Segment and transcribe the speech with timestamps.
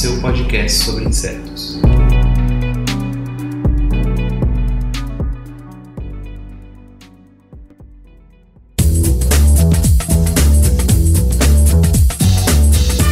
[0.00, 1.78] seu podcast sobre insetos.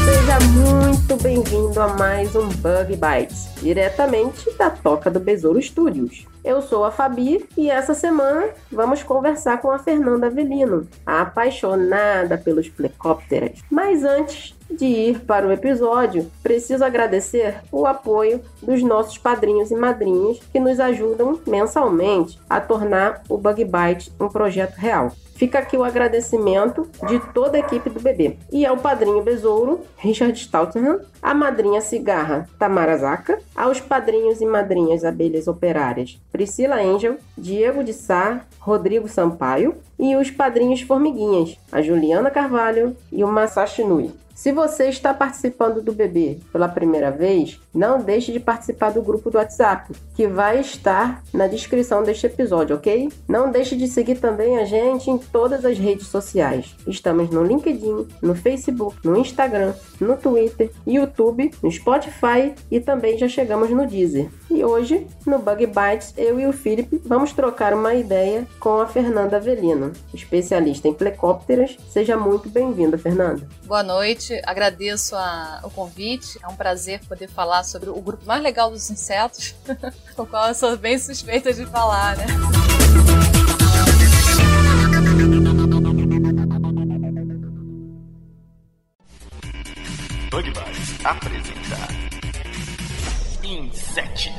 [0.02, 6.26] Seja muito bem-vindo a mais um Bug Bites, diretamente da Toca do Besouro Studios.
[6.44, 12.38] Eu sou a Fabi e essa semana vamos conversar com a Fernanda Avelino, a apaixonada
[12.38, 13.62] pelos plecópteras.
[13.70, 19.74] Mas antes de ir para o episódio, preciso agradecer o apoio dos nossos padrinhos e
[19.74, 25.12] madrinhas que nos ajudam mensalmente a tornar o Bug Bite um projeto real.
[25.38, 28.36] Fica aqui o agradecimento de toda a equipe do bebê.
[28.50, 35.04] E ao padrinho Besouro, Richard Stoutenham, a madrinha Cigarra, Tamara Zaka, aos padrinhos e madrinhas
[35.04, 42.30] Abelhas Operárias, Priscila Angel, Diego de Sá, Rodrigo Sampaio e os padrinhos Formiguinhas, a Juliana
[42.30, 44.12] Carvalho e o Masashi Nui.
[44.38, 49.32] Se você está participando do bebê pela primeira vez, não deixe de participar do grupo
[49.32, 53.08] do WhatsApp, que vai estar na descrição deste episódio, ok?
[53.26, 56.76] Não deixe de seguir também a gente em todas as redes sociais.
[56.86, 63.26] Estamos no LinkedIn, no Facebook, no Instagram, no Twitter, YouTube, no Spotify e também já
[63.26, 64.30] chegamos no Deezer.
[64.48, 68.86] E hoje, no Bug Bites, eu e o Felipe vamos trocar uma ideia com a
[68.86, 71.76] Fernanda Avelino, especialista em plecópteras.
[71.90, 73.46] Seja muito bem-vinda, Fernanda.
[73.66, 76.38] Boa noite, agradeço a- o convite.
[76.42, 79.54] É um prazer poder falar sobre o grupo mais legal dos insetos,
[80.16, 82.26] o qual eu sou bem suspeita de falar, né?
[90.30, 90.52] Bug
[91.04, 91.88] apresenta
[93.42, 94.30] Insete.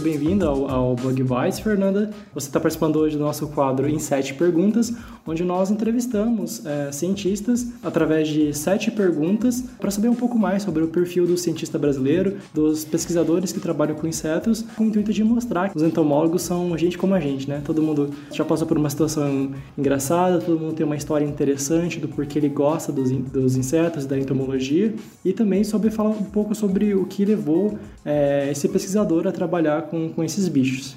[0.00, 2.10] Bem-vinda ao, ao Bug Bites, Fernanda.
[2.32, 4.92] Você está participando hoje do nosso quadro em sete perguntas,
[5.26, 10.82] onde nós entrevistamos é, cientistas através de sete perguntas para saber um pouco mais sobre
[10.82, 15.22] o perfil do cientista brasileiro, dos pesquisadores que trabalham com insetos, com o intuito de
[15.22, 17.60] mostrar que os entomólogos são gente como a gente, né?
[17.64, 22.08] Todo mundo já passou por uma situação engraçada, todo mundo tem uma história interessante do
[22.08, 26.94] porquê ele gosta dos, dos insetos, da entomologia, e também sobre falar um pouco sobre
[26.94, 30.96] o que levou é, esse pesquisador a trabalhar com, com esses bichos.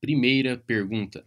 [0.00, 1.24] Primeira pergunta.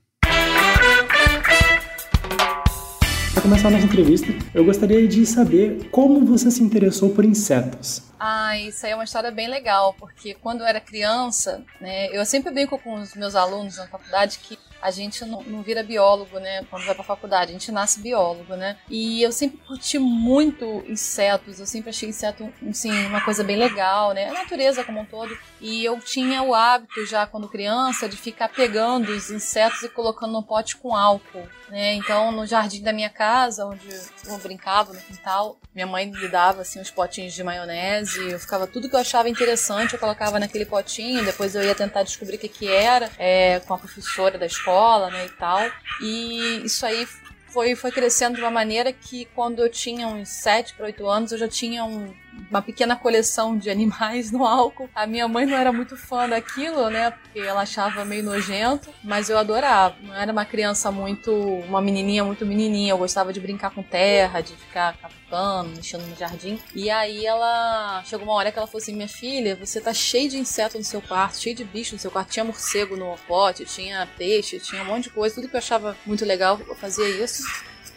[3.34, 8.04] Para começar a nossa entrevista, eu gostaria de saber como você se interessou por insetos.
[8.20, 12.26] Ah, isso aí é uma história bem legal, porque quando eu era criança, né, eu
[12.26, 16.40] sempre brinco com os meus alunos na faculdade que a gente não, não vira biólogo,
[16.40, 20.84] né, quando vai pra faculdade, a gente nasce biólogo, né, e eu sempre curti muito
[20.88, 25.06] insetos, eu sempre achei inseto, assim, uma coisa bem legal, né, a natureza como um
[25.06, 29.90] todo, e eu tinha o hábito já quando criança de ficar pegando os insetos e
[29.90, 33.88] colocando no pote com álcool, né, então no jardim da minha casa, onde
[34.26, 38.66] eu brincava no quintal, minha mãe me dava assim uns potinhos de maionese, eu ficava
[38.66, 42.40] tudo que eu achava interessante, eu colocava naquele potinho, depois eu ia tentar descobrir o
[42.40, 44.69] que que era, é, com a professora da escola,
[45.10, 45.60] né, e tal.
[46.02, 47.08] E isso aí
[47.48, 51.32] foi, foi crescendo de uma maneira que quando eu tinha uns 7 para 8 anos,
[51.32, 52.14] eu já tinha um-
[52.50, 54.90] uma pequena coleção de animais no álcool.
[54.94, 57.12] A minha mãe não era muito fã daquilo, né?
[57.12, 59.96] Porque ela achava meio nojento, mas eu adorava.
[60.02, 61.32] Não era uma criança muito.
[61.32, 62.94] uma menininha muito menininha.
[62.94, 66.60] Eu gostava de brincar com terra, de ficar cavucando, mexendo no jardim.
[66.74, 68.04] E aí ela.
[68.06, 70.84] chegou uma hora que ela falou assim: Minha filha, você tá cheio de inseto no
[70.84, 72.32] seu quarto, cheio de bicho no seu quarto.
[72.32, 75.36] Tinha morcego no pote, tinha peixe, tinha um monte de coisa.
[75.36, 77.44] Tudo que eu achava muito legal, eu fazia isso.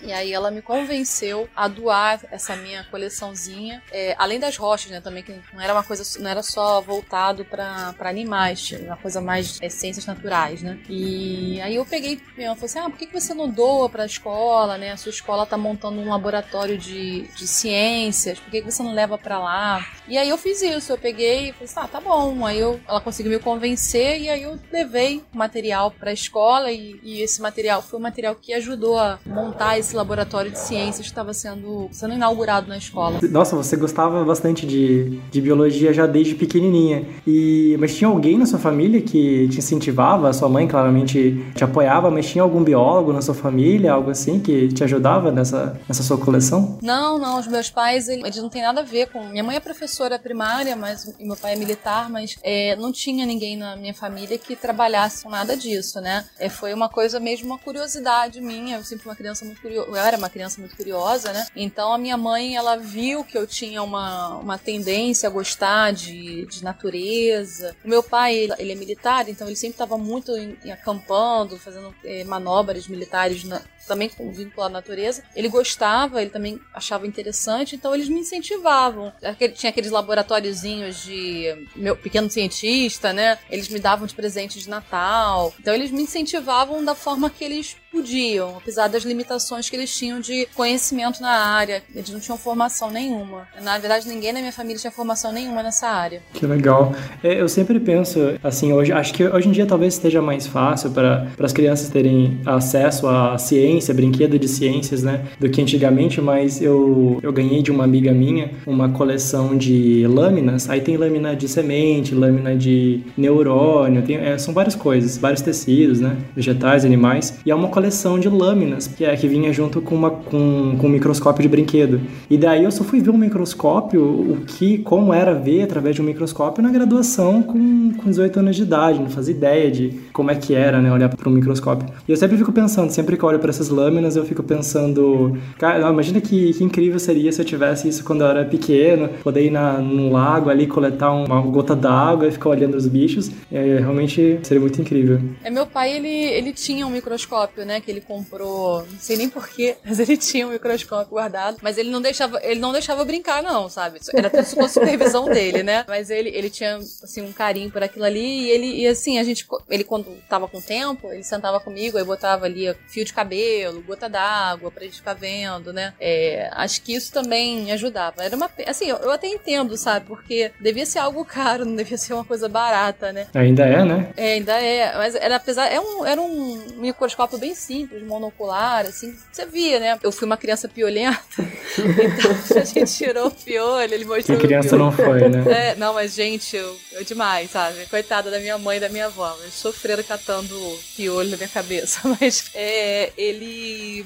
[0.02, 5.00] E aí ela me convenceu a doar essa minha coleçãozinha, é, além das rochas, né,
[5.00, 9.20] também que não era uma coisa, não era só voltado para animais, tinha uma coisa
[9.20, 10.78] mais ciências naturais, né?
[10.88, 14.06] E aí eu peguei, ela falou assim, ah, por que você não doa para a
[14.06, 14.92] escola, né?
[14.92, 19.16] A sua escola tá montando um laboratório de, de ciências, por que você não leva
[19.16, 19.86] para lá?
[20.08, 22.44] E aí eu fiz isso, eu peguei e falei assim, ah, tá bom.
[22.44, 26.98] Aí eu, ela conseguiu me convencer e aí eu levei material para a escola e,
[27.02, 31.06] e esse material foi o material que ajudou a montar esse esse laboratório de ciências
[31.06, 33.20] que estava sendo, sendo inaugurado na escola.
[33.30, 37.06] Nossa, você gostava bastante de, de biologia já desde pequenininha.
[37.26, 40.28] E mas tinha alguém na sua família que te incentivava?
[40.28, 44.40] A sua mãe claramente te apoiava, mas tinha algum biólogo na sua família, algo assim
[44.40, 46.78] que te ajudava nessa, nessa sua coleção?
[46.82, 47.38] Não, não.
[47.38, 49.28] Os meus pais eles não têm nada a ver com.
[49.28, 53.56] Minha mãe é professora primária, mas meu pai é militar, mas é, não tinha ninguém
[53.56, 56.24] na minha família que trabalhasse com nada disso, né?
[56.38, 58.76] É, foi uma coisa mesmo, uma curiosidade minha.
[58.76, 59.81] Eu sempre fui uma criança muito curiosa.
[59.88, 61.46] Eu era uma criança muito curiosa, né?
[61.54, 66.46] Então a minha mãe, ela viu que eu tinha uma, uma tendência a gostar de,
[66.46, 67.76] de natureza.
[67.84, 71.58] O meu pai, ele, ele é militar, então ele sempre estava muito em, em acampando,
[71.58, 75.22] fazendo é, manobras militares na, também com vínculo à natureza.
[75.34, 79.12] Ele gostava, ele também achava interessante, então eles me incentivavam.
[79.54, 83.38] Tinha aqueles laboratóriozinhos de meu pequeno cientista, né?
[83.50, 85.52] Eles me davam de presente de Natal.
[85.60, 90.18] Então eles me incentivavam da forma que eles podiam, apesar das limitações que eles tinham
[90.18, 91.82] de conhecimento na área.
[91.94, 93.46] Eles não tinham formação nenhuma.
[93.60, 96.22] Na verdade, ninguém na minha família tinha formação nenhuma nessa área.
[96.32, 96.94] Que legal.
[97.22, 100.90] É, eu sempre penso, assim, hoje acho que hoje em dia talvez esteja mais fácil
[100.90, 106.60] para as crianças terem acesso à ciência, brinquedo de ciências, né, do que antigamente, mas
[106.60, 110.68] eu, eu ganhei de uma amiga minha uma coleção de lâminas.
[110.68, 116.00] Aí tem lâmina de semente, lâmina de neurônio, tem, é, são várias coisas, vários tecidos,
[116.00, 117.38] né, vegetais, animais.
[117.44, 120.86] E é uma coleção de lâminas, que é que vinha junto com, uma, com, com
[120.86, 122.00] um microscópio de brinquedo.
[122.28, 126.02] E daí eu só fui ver um microscópio, o que, como era ver através de
[126.02, 130.30] um microscópio na graduação com, com 18 anos de idade, não fazia ideia de como
[130.30, 131.88] é que era, né, olhar para um microscópio.
[132.06, 135.88] E eu sempre fico pensando, sempre que olho para essas lâminas, eu fico pensando, cara,
[135.90, 139.50] imagina que, que incrível seria se eu tivesse isso quando eu era pequeno, poder ir
[139.50, 143.30] na, no lago ali, coletar uma gota d'água e ficar olhando os bichos.
[143.50, 145.20] É, realmente seria muito incrível.
[145.42, 147.80] É, meu pai, ele, ele tinha um microscópio, né?
[147.80, 151.58] Que ele comprou, não sei nem porquê, mas ele tinha um microscópio guardado.
[151.62, 153.98] Mas ele não deixava, ele não deixava brincar, não, sabe?
[154.14, 155.84] Era tudo a supervisão dele, né?
[155.86, 158.42] Mas ele, ele tinha, assim, um carinho por aquilo ali.
[158.42, 162.04] E ele, e assim, a gente, ele quando tava com tempo, ele sentava comigo, aí
[162.04, 163.42] botava ali fio de cabelo,
[163.86, 165.94] gota d'água pra gente ficar vendo, né?
[166.00, 168.22] É, acho que isso também ajudava.
[168.22, 170.06] Era uma, assim, eu, eu até entendo, sabe?
[170.06, 173.26] Porque devia ser algo caro, não devia ser uma coisa barata, né?
[173.34, 174.12] Ainda é, né?
[174.16, 174.96] É, ainda é.
[174.96, 179.14] Mas era, apesar, é um, era um microscópio bem simples, monocular, assim.
[179.30, 179.98] Você via, né?
[180.02, 181.20] Eu fui uma criança piolenta,
[181.78, 184.38] então a gente tirou o piolho, ele mostrou.
[184.38, 185.70] Que criança não foi, né?
[185.70, 187.86] É, não, mas gente, eu, eu demais, sabe?
[187.86, 189.36] Coitada da minha mãe e da minha avó.
[189.42, 190.56] Eles sofreram catando
[190.96, 192.00] piolho na minha cabeça.
[192.20, 193.41] Mas é, ele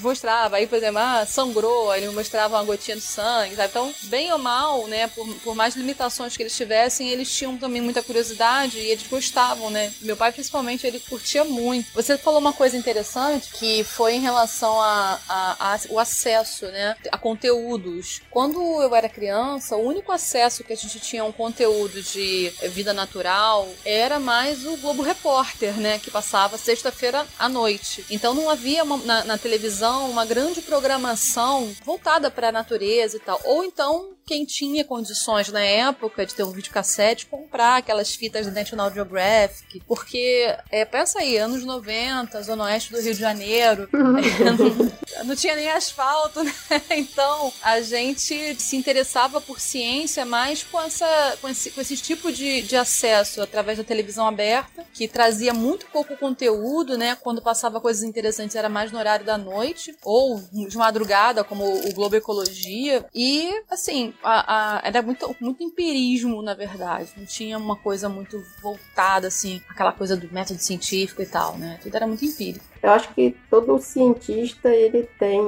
[0.01, 3.69] mostrava, aí, por exemplo, ah, sangrou, ele mostrava uma gotinha de sangue, sabe?
[3.71, 5.07] Então, bem ou mal, né?
[5.09, 9.71] Por, por mais limitações que eles tivessem, eles tinham também muita curiosidade e eles gostavam,
[9.71, 9.93] né?
[10.01, 11.93] Meu pai, principalmente, ele curtia muito.
[11.95, 16.97] Você falou uma coisa interessante que foi em relação a, a, a, o acesso, né,
[17.11, 18.21] a conteúdos.
[18.31, 22.53] Quando eu era criança, o único acesso que a gente tinha a um conteúdo de
[22.71, 28.05] vida natural era mais o Globo Repórter, né, que passava sexta-feira à noite.
[28.11, 33.21] Então não havia uma, na, na televisão uma grande programação voltada para a natureza e
[33.21, 33.41] tal.
[33.45, 38.53] Ou então quem tinha condições na época de ter um videocassete, comprar aquelas fitas da
[38.53, 39.81] National Geographic.
[39.87, 45.55] Porque, é, pensa aí, anos 90, Zona Oeste do Rio de Janeiro, não, não, tinha
[45.55, 46.53] nem asfalto, né?
[46.97, 52.33] Então, a gente se interessava por ciência mais com, essa, com, esse, com esse tipo
[52.33, 57.17] de, de acesso através da televisão aberta, que trazia muito pouco conteúdo, né?
[57.21, 61.93] Quando passava coisas interessantes era mais no horário da noite, ou de madrugada, como o
[61.93, 63.05] Globo Ecologia.
[63.15, 67.11] E, assim, a, a, era muito, muito empirismo, na verdade.
[67.17, 71.79] Não tinha uma coisa muito voltada, assim, aquela coisa do método científico e tal, né?
[71.83, 72.65] Tudo era muito empírico.
[72.87, 75.43] Eu acho que todo cientista ele tem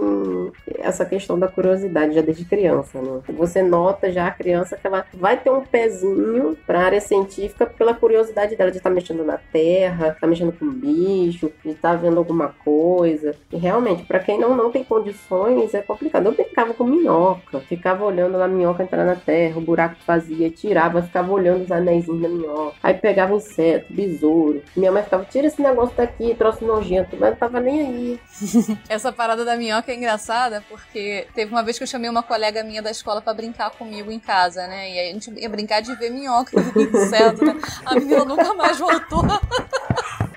[0.81, 3.21] essa questão da curiosidade já desde criança, né?
[3.29, 7.65] Você nota já a criança que ela vai ter um pezinho para a área científica
[7.65, 11.71] pela curiosidade dela de estar tá mexendo na terra, estar tá mexendo com bicho, de
[11.71, 13.37] estar tá vendo alguma coisa.
[13.53, 16.27] E realmente, para quem não, não tem condições, é complicado.
[16.27, 21.03] Eu brincava com minhoca, ficava olhando a minhoca entrar na terra, o buraco fazia, tirava,
[21.03, 22.75] ficava olhando os anéis da minhoca.
[22.83, 24.61] Aí pegava inseto, besouro.
[24.77, 28.21] Minha mãe ficava, tira esse negócio daqui, trouxe nojento mas não tava nem aí.
[28.89, 32.65] Essa parada da minhoca é engraçada porque teve uma vez que eu chamei uma colega
[32.65, 34.91] minha da escola para brincar comigo em casa, né?
[34.91, 37.57] E a gente ia brincar de ver minhoca no inseto, né?
[37.85, 39.23] A menina nunca mais voltou.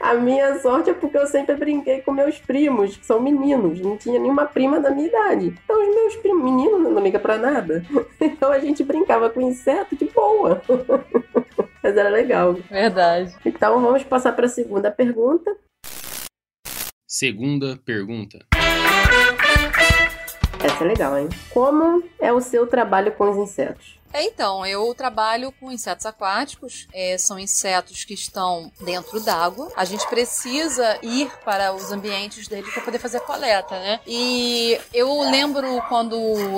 [0.01, 3.79] A minha sorte é porque eu sempre brinquei com meus primos, que são meninos.
[3.79, 5.53] Não tinha nenhuma prima da minha idade.
[5.63, 7.85] Então os meus primos, meninos, não liga pra nada.
[8.19, 10.61] Então a gente brincava com inseto de boa.
[11.83, 12.53] Mas era legal.
[12.69, 13.35] Verdade.
[13.45, 15.55] Então vamos passar para a segunda pergunta.
[17.13, 18.39] Segunda pergunta.
[20.63, 21.27] Essa é legal, hein?
[21.49, 23.99] Como é o seu trabalho com os insetos?
[24.13, 29.71] É, então, eu trabalho com insetos aquáticos, é, são insetos que estão dentro d'água.
[29.75, 33.99] A gente precisa ir para os ambientes deles para poder fazer a coleta, né?
[34.05, 36.15] E eu lembro quando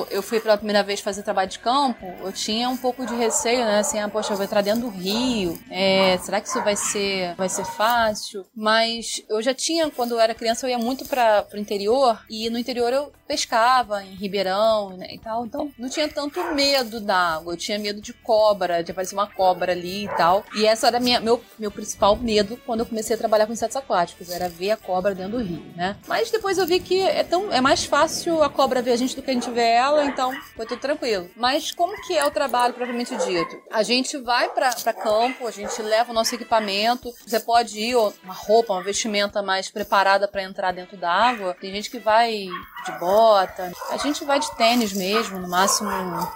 [0.10, 3.64] eu fui pela primeira vez fazer trabalho de campo, eu tinha um pouco de receio,
[3.66, 3.80] né?
[3.80, 7.36] Assim, ah, poxa, eu vou entrar dentro do rio, é, será que isso vai ser,
[7.36, 8.46] vai ser fácil?
[8.56, 12.50] Mas eu já tinha, quando eu era criança, eu ia muito para o interior e
[12.50, 17.18] no interior eu pescava em Ribeirão né, e tal, então não tinha tanto medo da
[17.36, 17.54] água.
[17.54, 20.46] Eu tinha medo de cobra, de aparecer uma cobra ali e tal.
[20.56, 23.76] E essa era minha, meu, meu principal medo quando eu comecei a trabalhar com insetos
[23.76, 25.98] aquáticos, era ver a cobra dentro do rio, né?
[26.08, 29.16] Mas depois eu vi que é, tão, é mais fácil a cobra ver a gente
[29.16, 31.28] do que a gente ver ela, então foi tudo tranquilo.
[31.36, 33.64] Mas como que é o trabalho propriamente dito?
[33.72, 38.34] A gente vai para campo, a gente leva o nosso equipamento, você pode ir uma
[38.34, 41.56] roupa, uma vestimenta mais preparada para entrar dentro da água.
[41.60, 42.48] Tem gente que vai
[42.84, 45.90] de bota, a gente vai de tênis mesmo, no máximo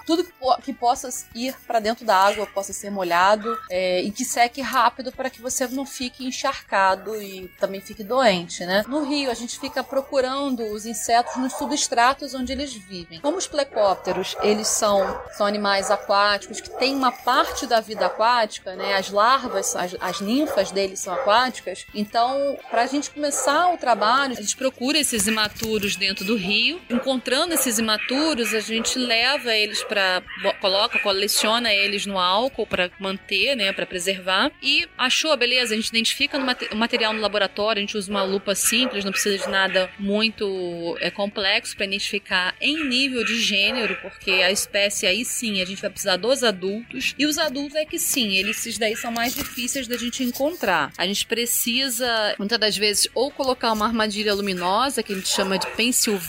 [0.06, 4.24] tudo que, que possa ir para dentro da água, possa ser molhado é, e que
[4.24, 8.84] seque rápido para que você não fique encharcado e também fique doente, né?
[8.88, 13.20] No rio, a gente fica procurando os insetos nos substratos onde eles vivem.
[13.20, 18.76] Como os plecópteros, eles são, são animais aquáticos que têm uma parte da vida aquática,
[18.76, 18.96] né?
[18.96, 21.86] As larvas, as, as ninfas deles são aquáticas.
[21.94, 26.80] Então, para a gente começar o trabalho, a gente procura esses imaturos dentro do rio.
[26.90, 30.22] Encontrando esses imaturos, a gente leva eles para
[30.60, 34.52] coloca coleciona eles no álcool para manter, né, para preservar.
[34.62, 38.56] E achou, beleza, a gente identifica o material no laboratório, a gente usa uma lupa
[38.56, 44.32] simples, não precisa de nada muito é, complexo para identificar em nível de gênero, porque
[44.32, 47.16] a espécie aí sim a gente vai precisar dos adultos.
[47.18, 50.92] E os adultos é que sim, eles esses daí são mais difíceis da gente encontrar.
[50.98, 55.58] A gente precisa, muitas das vezes, ou colocar uma armadilha luminosa, que a gente chama
[55.58, 56.27] de Pensilvânia,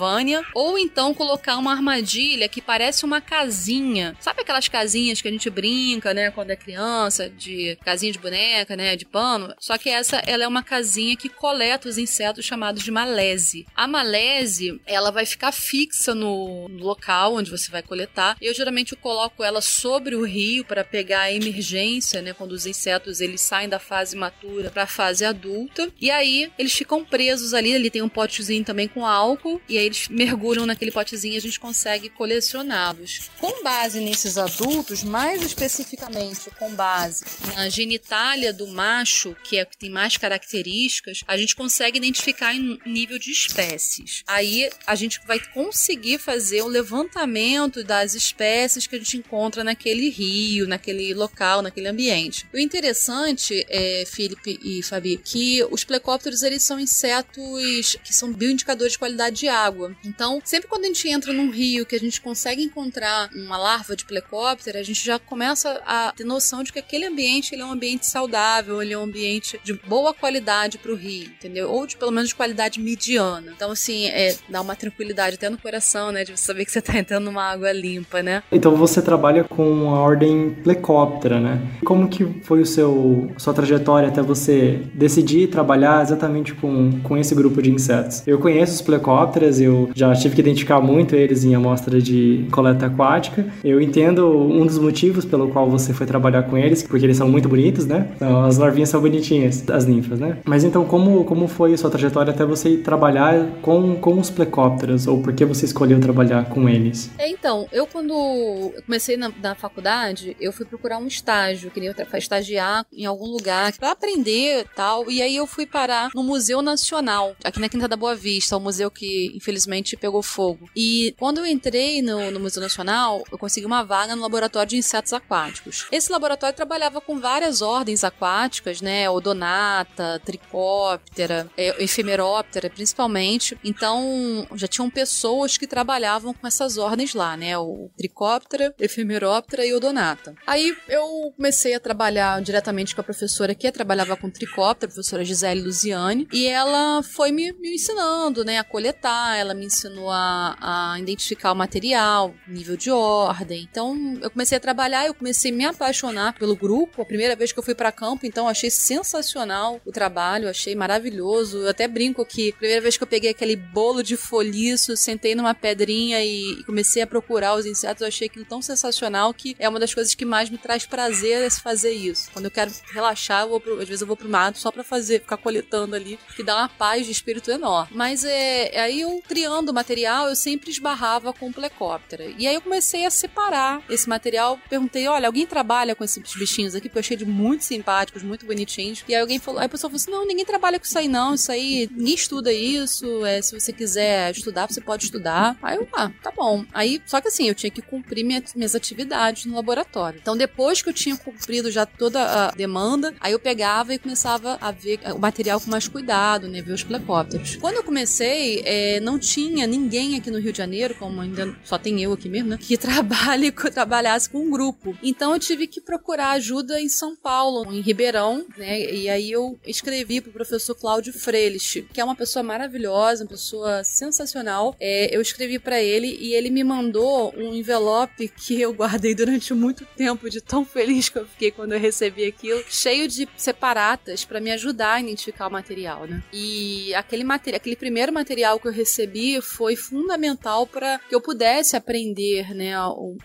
[0.54, 4.16] ou então colocar uma armadilha que parece uma casinha.
[4.20, 8.76] Sabe aquelas casinhas que a gente brinca, né, quando é criança, de casinha de boneca,
[8.76, 9.54] né, de pano.
[9.58, 13.66] Só que essa, ela é uma casinha que coleta os insetos chamados de malese.
[13.74, 18.36] A malese, ela vai ficar fixa no local onde você vai coletar.
[18.40, 23.20] Eu geralmente coloco ela sobre o rio para pegar a emergência, né, quando os insetos
[23.20, 25.90] eles saem da fase matura para a fase adulta.
[26.00, 29.87] E aí eles ficam presos ali, ali tem um potezinho também com álcool e aí
[29.88, 33.30] eles mergulham naquele potezinho e a gente consegue colecioná-los.
[33.38, 39.76] Com base nesses adultos, mais especificamente com base na genitália do macho, que é que
[39.76, 44.22] tem mais características, a gente consegue identificar em nível de espécies.
[44.26, 50.08] Aí a gente vai conseguir fazer o levantamento das espécies que a gente encontra naquele
[50.10, 52.46] rio, naquele local, naquele ambiente.
[52.52, 58.92] O interessante, é, Felipe e Fabi, que os plecópteros eles são insetos que são bioindicadores
[58.92, 59.77] de qualidade de água.
[60.04, 63.94] Então, sempre quando a gente entra num rio que a gente consegue encontrar uma larva
[63.94, 67.64] de plecóptero a gente já começa a ter noção de que aquele ambiente ele é
[67.64, 71.70] um ambiente saudável, ele é um ambiente de boa qualidade para o rio, entendeu?
[71.70, 73.52] Ou de pelo menos de qualidade mediana.
[73.54, 76.24] Então, assim, é, dá uma tranquilidade até no coração, né?
[76.24, 78.42] De você saber que você está entrando numa água limpa, né?
[78.50, 81.60] Então você trabalha com a ordem Plecóptera, né?
[81.84, 87.34] Como que foi o seu sua trajetória até você decidir trabalhar exatamente com, com esse
[87.34, 88.22] grupo de insetos?
[88.26, 92.86] Eu conheço os Plecópteras, eu já tive que identificar muito eles em amostra de coleta
[92.86, 93.46] aquática.
[93.62, 97.28] Eu entendo um dos motivos pelo qual você foi trabalhar com eles, porque eles são
[97.28, 98.08] muito bonitos, né?
[98.16, 100.38] Então, as larvinhas são bonitinhas, as ninfas, né?
[100.44, 105.06] Mas então, como, como foi a sua trajetória até você trabalhar com, com os plecópteros?
[105.06, 107.10] Ou por que você escolheu trabalhar com eles?
[107.18, 112.84] É, então, eu quando comecei na, na faculdade, eu fui procurar um estágio, queria estagiar
[112.92, 115.10] em algum lugar para aprender tal.
[115.10, 118.60] E aí eu fui parar no Museu Nacional, aqui na Quinta da Boa Vista, um
[118.60, 120.68] museu que infelizmente pegou fogo.
[120.76, 124.76] E quando eu entrei no, no Museu Nacional, eu consegui uma vaga no laboratório de
[124.76, 125.86] insetos aquáticos.
[125.90, 129.08] Esse laboratório trabalhava com várias ordens aquáticas, né?
[129.08, 133.58] Odonata, tricóptera, é, efemeróptera, principalmente.
[133.64, 137.56] Então, já tinham pessoas que trabalhavam com essas ordens lá, né?
[137.56, 140.34] O tricóptera, efemeróptera e odonata.
[140.46, 145.24] Aí eu comecei a trabalhar diretamente com a professora que trabalhava com tricóptera, a professora
[145.24, 150.56] Gisele Luziane, e ela foi me, me ensinando, né, a coletar, ela me ensinou a,
[150.60, 153.66] a identificar o material, nível de ordem.
[153.70, 157.02] Então, eu comecei a trabalhar, eu comecei a me apaixonar pelo grupo.
[157.02, 161.58] A primeira vez que eu fui para campo, então achei sensacional o trabalho, achei maravilhoso.
[161.58, 165.34] Eu até brinco que a primeira vez que eu peguei aquele bolo de foliço, sentei
[165.34, 169.68] numa pedrinha e comecei a procurar os insetos, eu achei aquilo tão sensacional que é
[169.68, 172.30] uma das coisas que mais me traz prazer é fazer isso.
[172.32, 175.20] Quando eu quero relaxar, eu pro, às vezes eu vou pro mato só para fazer,
[175.20, 177.90] ficar coletando ali, que dá uma paz de espírito enorme.
[177.94, 182.24] Mas é, aí eu triando o material, eu sempre esbarrava com plecóptera.
[182.38, 184.58] E aí eu comecei a separar esse material.
[184.68, 186.88] Perguntei, olha, alguém trabalha com esses bichinhos aqui?
[186.88, 189.04] Porque eu achei de muito simpáticos, muito bonitinhos.
[189.06, 191.08] E aí alguém falou, aí a pessoa falou assim, não, ninguém trabalha com isso aí
[191.08, 195.56] não, isso aí, ninguém estuda isso, é, se você quiser estudar, você pode estudar.
[195.62, 196.64] Aí eu, ah, tá bom.
[196.72, 200.18] Aí, só que assim, eu tinha que cumprir minha, minhas atividades no laboratório.
[200.20, 204.56] Então depois que eu tinha cumprido já toda a demanda, aí eu pegava e começava
[204.60, 207.56] a ver o material com mais cuidado, né, ver os plecópteros.
[207.56, 211.78] Quando eu comecei, é, não tinha ninguém aqui no Rio de Janeiro, como ainda só
[211.78, 212.58] tem eu aqui mesmo, né?
[212.60, 214.96] Que trabalhe, trabalhasse com um grupo.
[215.02, 218.80] Então eu tive que procurar ajuda em São Paulo, em Ribeirão, né?
[218.80, 223.82] E aí eu escrevi pro professor Cláudio Frelich, que é uma pessoa maravilhosa, uma pessoa
[223.84, 224.74] sensacional.
[224.80, 229.52] É, eu escrevi para ele e ele me mandou um envelope que eu guardei durante
[229.54, 234.24] muito tempo, de tão feliz que eu fiquei quando eu recebi aquilo, cheio de separatas
[234.24, 236.22] para me ajudar a identificar o material, né?
[236.32, 239.07] E aquele material, aquele primeiro material que eu recebi
[239.42, 242.72] foi fundamental para que eu pudesse aprender, né,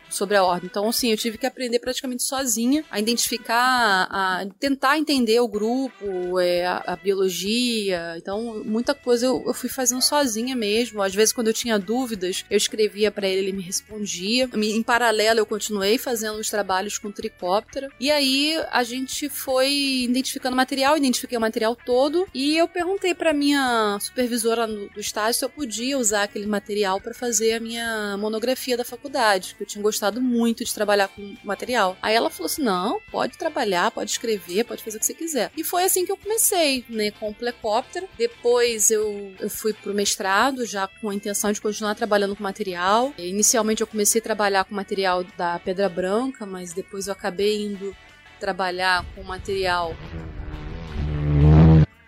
[0.09, 0.69] sobre a ordem.
[0.69, 6.39] Então, assim, eu tive que aprender praticamente sozinha a identificar, a tentar entender o grupo,
[6.39, 8.15] é, a, a, biologia.
[8.17, 11.01] Então, muita coisa eu, eu, fui fazendo sozinha mesmo.
[11.01, 14.49] Às vezes, quando eu tinha dúvidas, eu escrevia para ele, ele me respondia.
[14.53, 17.89] Em paralelo, eu continuei fazendo os trabalhos com tricóptero.
[17.99, 23.33] E aí, a gente foi identificando material, identifiquei o material todo e eu perguntei para
[23.33, 28.77] minha supervisora do estágio se eu podia usar aquele material para fazer a minha monografia
[28.77, 31.97] da faculdade, que eu tinha gostado muito de trabalhar com material.
[32.01, 35.51] Aí ela falou assim: não, pode trabalhar, pode escrever, pode fazer o que você quiser.
[35.57, 38.07] E foi assim que eu comecei, né, com o plecóptero.
[38.17, 43.13] Depois eu, eu fui pro mestrado, já com a intenção de continuar trabalhando com material.
[43.17, 47.95] Inicialmente eu comecei a trabalhar com material da Pedra Branca, mas depois eu acabei indo
[48.39, 49.95] trabalhar com material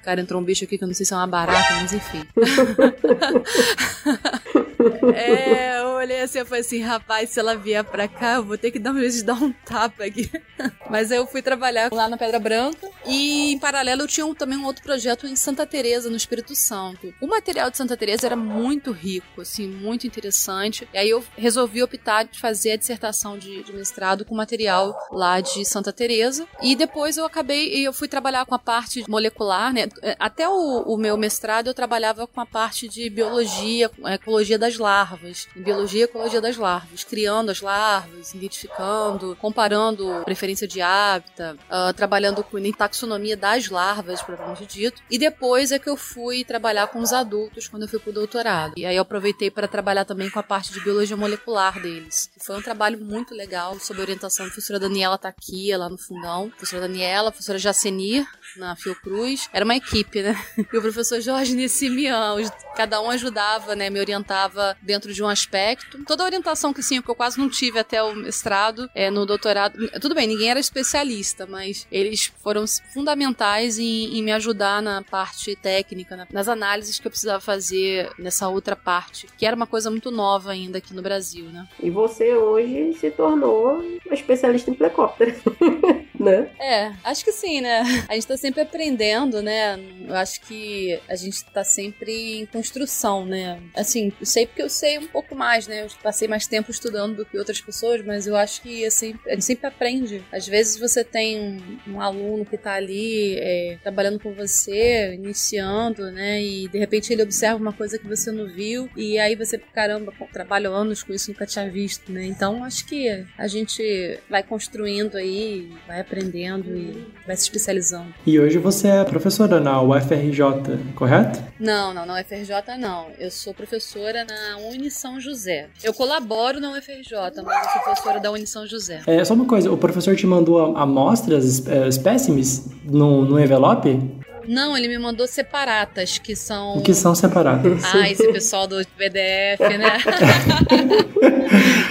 [0.05, 2.23] Cara, entrou um bicho aqui que eu não sei se é uma barata, mas enfim.
[5.15, 8.71] é, olhei assim e falei assim, rapaz, se ela vier pra cá, eu vou ter
[8.71, 10.31] que dar um jeito de dar um tapa aqui.
[10.89, 14.33] mas aí eu fui trabalhar lá na Pedra Branca e em paralelo eu tinha um,
[14.33, 17.13] também um outro projeto em Santa Teresa, no Espírito Santo.
[17.21, 20.87] O material de Santa Teresa era muito rico, assim, muito interessante.
[20.93, 25.41] E aí eu resolvi optar de fazer a dissertação de, de mestrado com material lá
[25.41, 26.47] de Santa Teresa.
[26.61, 29.87] E depois eu acabei, eu fui trabalhar com a parte molecular, né?
[30.01, 34.77] É, até o, o, meu mestrado eu trabalhava com a parte de biologia, ecologia das
[34.77, 35.61] larvas, em
[35.95, 42.43] biologia e ecologia das larvas, criando as larvas, identificando, comparando preferência de hábitat, uh, trabalhando
[42.43, 45.01] com taxonomia das larvas, propriamente dito.
[45.09, 48.73] E depois é que eu fui trabalhar com os adultos quando eu fui pro doutorado.
[48.75, 52.29] E aí eu aproveitei para trabalhar também com a parte de biologia molecular deles.
[52.43, 56.49] Foi um trabalho muito legal, sob orientação da professora Daniela Taquia, lá no fundão.
[56.49, 58.25] Professora Daniela, professora Jacenir,
[58.57, 59.47] na Fiocruz.
[59.53, 60.35] Era uma equipe, né?
[60.75, 62.35] E o professor Jorge Nessimian,
[62.75, 63.89] cada um ajudava, né?
[63.89, 65.84] Me orientava dentro de um aspecto.
[66.05, 69.25] Toda a orientação que sim, que eu quase não tive até o mestrado, é, no
[69.25, 69.89] doutorado.
[69.99, 75.55] Tudo bem, ninguém era especialista, mas eles foram fundamentais em, em me ajudar na parte
[75.55, 80.11] técnica, nas análises que eu precisava fazer nessa outra parte, que era uma coisa muito
[80.11, 81.67] nova ainda aqui no Brasil, né?
[81.81, 85.33] E você hoje se tornou uma especialista em plecóptero,
[86.19, 86.49] né?
[86.59, 87.81] É, acho que sim, né?
[88.07, 89.79] A gente tá sempre aprendendo, né?
[90.07, 93.61] Eu acho que a gente tá sempre em construção, né?
[93.75, 95.74] Assim, eu sei porque eu sei um pouco mais, né?
[95.81, 99.31] Eu passei mais tempo estudando do que outras pessoas, mas eu acho que assim, a
[99.31, 100.23] gente sempre aprende.
[100.31, 106.11] Às vezes você tem um, um aluno que tá ali é, trabalhando com você, iniciando,
[106.11, 106.41] né?
[106.41, 110.13] E de repente ele observa uma coisa que você não viu, e aí você, caramba,
[110.31, 112.25] trabalho anos com isso, nunca tinha visto, né?
[112.25, 118.13] Então acho que a gente vai construindo aí, vai aprendendo e vai se especializando.
[118.25, 121.41] E hoje você é professora na UFRJ, correto?
[121.59, 123.11] Não, não, na UFRJ não.
[123.17, 125.54] Eu sou professora na Uni São José.
[125.83, 129.01] Eu colaboro na UFRJ, mas eu sou professora da Uni São José.
[129.07, 133.99] É só uma coisa, o professor te mandou amostras, é, espécimes no, no envelope?
[134.47, 136.77] Não, ele me mandou separatas, que são.
[136.77, 137.83] O que são separatas?
[137.93, 139.97] Ah, esse pessoal do PDF, né?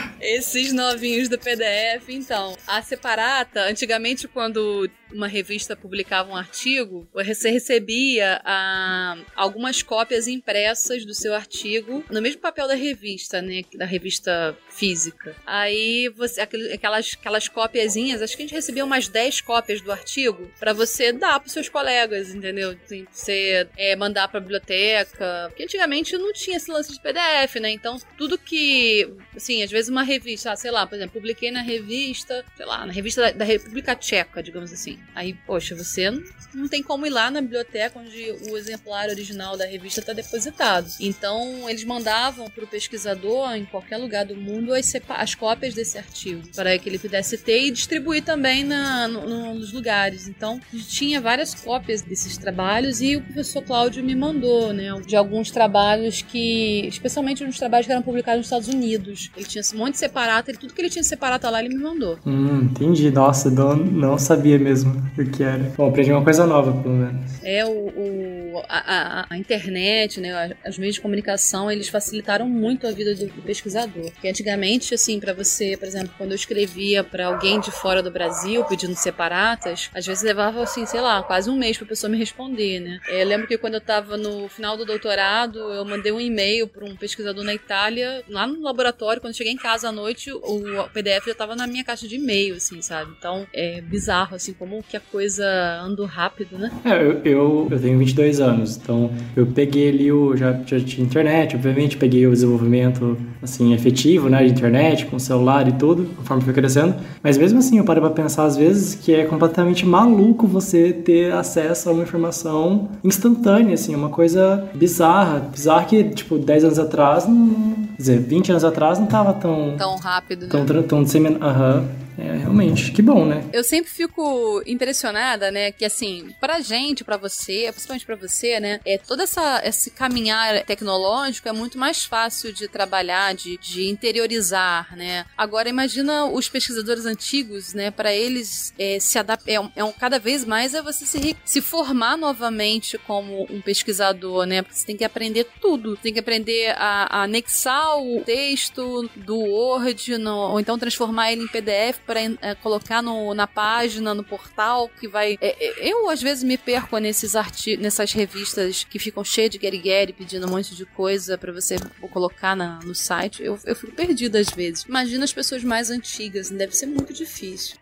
[0.25, 2.57] Esses novinhos do PDF, então.
[2.67, 11.05] A separata, antigamente, quando uma revista publicava um artigo, você recebia ah, algumas cópias impressas
[11.05, 13.63] do seu artigo no mesmo papel da revista, né?
[13.75, 15.37] Da revista física.
[15.47, 20.51] Aí você, aquelas, aquelas cópiazinhas, acho que a gente recebia umas 10 cópias do artigo
[20.59, 22.77] para você dar pros seus colegas, entendeu?
[22.85, 25.47] Assim, você é, mandar pra biblioteca.
[25.49, 27.71] Porque antigamente não tinha esse lance de PDF, né?
[27.71, 29.09] Então, tudo que.
[29.37, 30.14] Assim, às vezes uma revista,
[30.47, 33.95] ah, sei lá, por exemplo, publiquei na revista, sei lá, na revista da, da República
[33.95, 34.99] Tcheca, digamos assim.
[35.15, 36.23] Aí, poxa, você não,
[36.55, 40.89] não tem como ir lá na biblioteca onde o exemplar original da revista está depositado.
[41.01, 45.99] Então, eles mandavam para o pesquisador, em qualquer lugar do mundo, as, as cópias desse
[45.99, 50.29] artigo, para que ele pudesse ter e distribuir também na, no, nos lugares.
[50.29, 55.51] Então, tinha várias cópias desses trabalhos e o professor Cláudio me mandou, né, de alguns
[55.51, 59.31] trabalhos que, especialmente nos trabalhos que eram publicados nos Estados Unidos.
[59.37, 61.83] Ele tinha um monte de separata, e tudo que ele tinha separata lá, ele me
[61.83, 62.19] mandou.
[62.27, 63.11] Hum, entendi.
[63.11, 65.73] Nossa, não, não sabia mesmo o que era.
[65.77, 67.43] Bom, aprendi uma coisa nova, pelo menos.
[67.43, 72.87] É, o, o a, a, a, internet, né, os meios de comunicação, eles facilitaram muito
[72.87, 74.11] a vida do, do pesquisador.
[74.13, 78.11] Porque antigamente, assim, para você, por exemplo, quando eu escrevia para alguém de fora do
[78.11, 82.19] Brasil pedindo separatas, às vezes levava, assim, sei lá, quase um mês pra pessoa me
[82.19, 82.99] responder, né?
[83.09, 86.69] É, eu lembro que quando eu tava no final do doutorado, eu mandei um e-mail
[86.69, 90.33] para um pesquisador na Itália, lá no laboratório, quando eu cheguei em casa à noite,
[90.33, 93.13] o PDF já tava na minha caixa de e-mail, assim, sabe?
[93.19, 95.45] Então, é bizarro, assim, como que a coisa
[95.83, 96.71] andou rápido, né?
[96.85, 100.37] É, eu, eu, eu tenho 22 anos, então eu peguei ali o.
[100.37, 105.67] Já, já tinha internet, obviamente, peguei o desenvolvimento, assim, efetivo, né, de internet, com celular
[105.69, 106.95] e tudo, conforme foi crescendo.
[107.23, 111.33] Mas mesmo assim, eu paro pra pensar às vezes que é completamente maluco você ter
[111.33, 115.41] acesso a uma informação instantânea, assim, uma coisa bizarra.
[115.41, 119.74] Bizarra que, tipo, 10 anos atrás, não, quer dizer, 20 anos atrás não tava tão...
[119.77, 120.67] Tão rápido, tão, né?
[120.67, 121.45] Tão, tão disseminado.
[121.45, 122.04] Aham.
[122.19, 123.45] É, realmente, que bom, né?
[123.53, 128.81] Eu sempre fico impressionada, né, que assim, pra gente, pra você, principalmente pra você, né,
[128.85, 134.97] é toda essa esse caminhar tecnológico é muito mais fácil de trabalhar, de, de interiorizar,
[134.97, 135.25] né?
[135.37, 139.93] Agora imagina os pesquisadores antigos, né, para eles é, se adaptar, é, um, é um,
[139.93, 144.63] cada vez mais é você se, se formar novamente como um pesquisador, né?
[144.63, 149.39] Porque você tem que aprender tudo, tem que aprender a, a anexar o texto do
[149.39, 154.25] Word, no, ou então transformar ele em PDF para é, colocar no, na página, no
[154.25, 155.39] portal, que vai.
[155.41, 160.13] É, eu, às vezes, me perco nesses artigos, nessas revistas que ficam cheias de guerigueri
[160.13, 161.77] pedindo um monte de coisa para você
[162.13, 163.43] colocar na, no site.
[163.43, 164.83] Eu, eu fico perdida às vezes.
[164.85, 167.77] Imagina as pessoas mais antigas, deve ser muito difícil.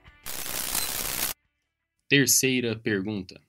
[2.08, 3.40] Terceira pergunta.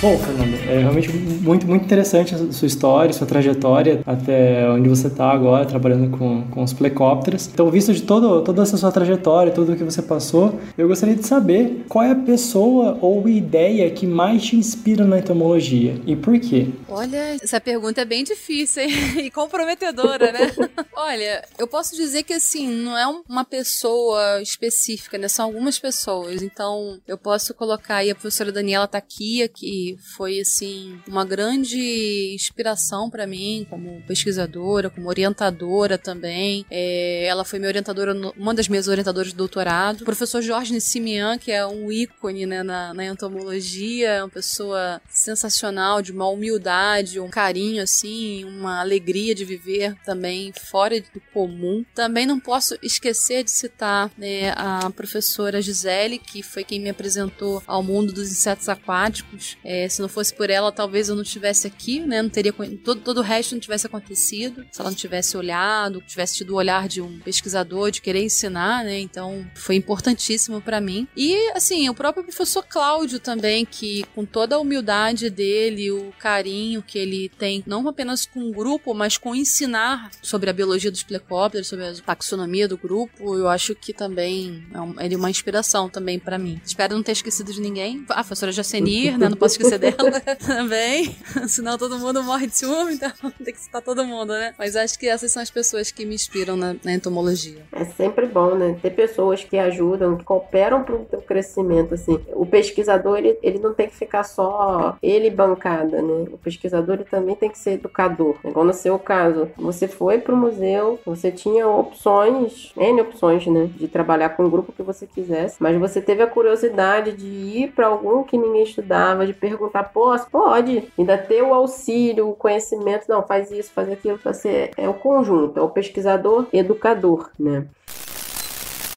[0.00, 5.06] Bom, Fernando, é realmente muito, muito interessante a sua história, sua trajetória, até onde você
[5.06, 7.48] está agora, trabalhando com, com os plecópteros.
[7.48, 11.16] Então, visto de todo, toda essa sua trajetória, tudo o que você passou, eu gostaria
[11.16, 16.14] de saber qual é a pessoa ou ideia que mais te inspira na entomologia e
[16.14, 16.68] por quê?
[16.88, 18.90] Olha, essa pergunta é bem difícil hein?
[19.24, 20.52] e comprometedora, né?
[20.94, 25.28] Olha, eu posso dizer que, assim, não é uma pessoa específica, né?
[25.28, 26.42] São algumas pessoas.
[26.42, 33.10] Então, eu posso colocar aí a professora Daniela Taquia, que foi assim uma grande inspiração
[33.10, 36.64] para mim como pesquisadora, como orientadora também.
[36.70, 40.02] É, ela foi minha orientadora, uma das minhas orientadoras de doutorado.
[40.02, 45.00] O professor Jorge Nissimian, que é um ícone né, na, na entomologia, é uma pessoa
[45.08, 51.84] sensacional, de uma humildade, um carinho assim, uma alegria de viver também fora do comum.
[51.94, 57.62] Também não posso esquecer de citar né, a professora Gisele, que foi quem me apresentou
[57.66, 59.56] ao mundo dos insetos aquáticos.
[59.64, 62.22] É, é, se não fosse por ela, talvez eu não estivesse aqui, né?
[62.22, 62.52] Não teria
[62.84, 64.64] todo, todo o resto não tivesse acontecido.
[64.70, 68.84] Se ela não tivesse olhado, tivesse tido o olhar de um pesquisador, de querer ensinar,
[68.84, 69.00] né?
[69.00, 71.08] Então foi importantíssimo para mim.
[71.16, 76.82] E assim, o próprio professor Cláudio também, que com toda a humildade dele, o carinho
[76.82, 81.02] que ele tem, não apenas com o grupo, mas com ensinar sobre a biologia dos
[81.02, 85.30] plecópteros, sobre a taxonomia do grupo, eu acho que também é um, ele é uma
[85.30, 86.60] inspiração também para mim.
[86.64, 88.04] Espero não ter esquecido de ninguém.
[88.08, 89.28] Ah, a professora Jacenir, né?
[89.28, 91.16] Não posso esquecer dela também.
[91.48, 93.10] Senão todo mundo morre de ciúme, então
[93.42, 94.54] tem que citar todo mundo, né?
[94.58, 97.62] Mas acho que essas são as pessoas que me inspiram na, na entomologia.
[97.72, 98.76] É sempre bom, né?
[98.80, 102.20] Ter pessoas que ajudam, que cooperam para o crescimento, assim.
[102.32, 106.26] O pesquisador, ele, ele não tem que ficar só ele bancada, né?
[106.32, 108.36] O pesquisador, ele também tem que ser educador.
[108.44, 113.70] Igual no seu caso, você foi para o museu, você tinha opções, N opções, né?
[113.76, 117.72] De trabalhar com o grupo que você quisesse, mas você teve a curiosidade de ir
[117.72, 120.28] para algum que ninguém estudava, de perguntar perguntar, posso?
[120.30, 120.92] Pode.
[120.98, 124.18] Ainda ter o auxílio, o conhecimento, não, faz isso, faz aquilo.
[124.22, 127.66] Você é o conjunto, é o pesquisador educador, né?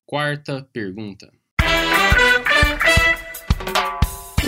[0.05, 1.36] Quarta pergunta.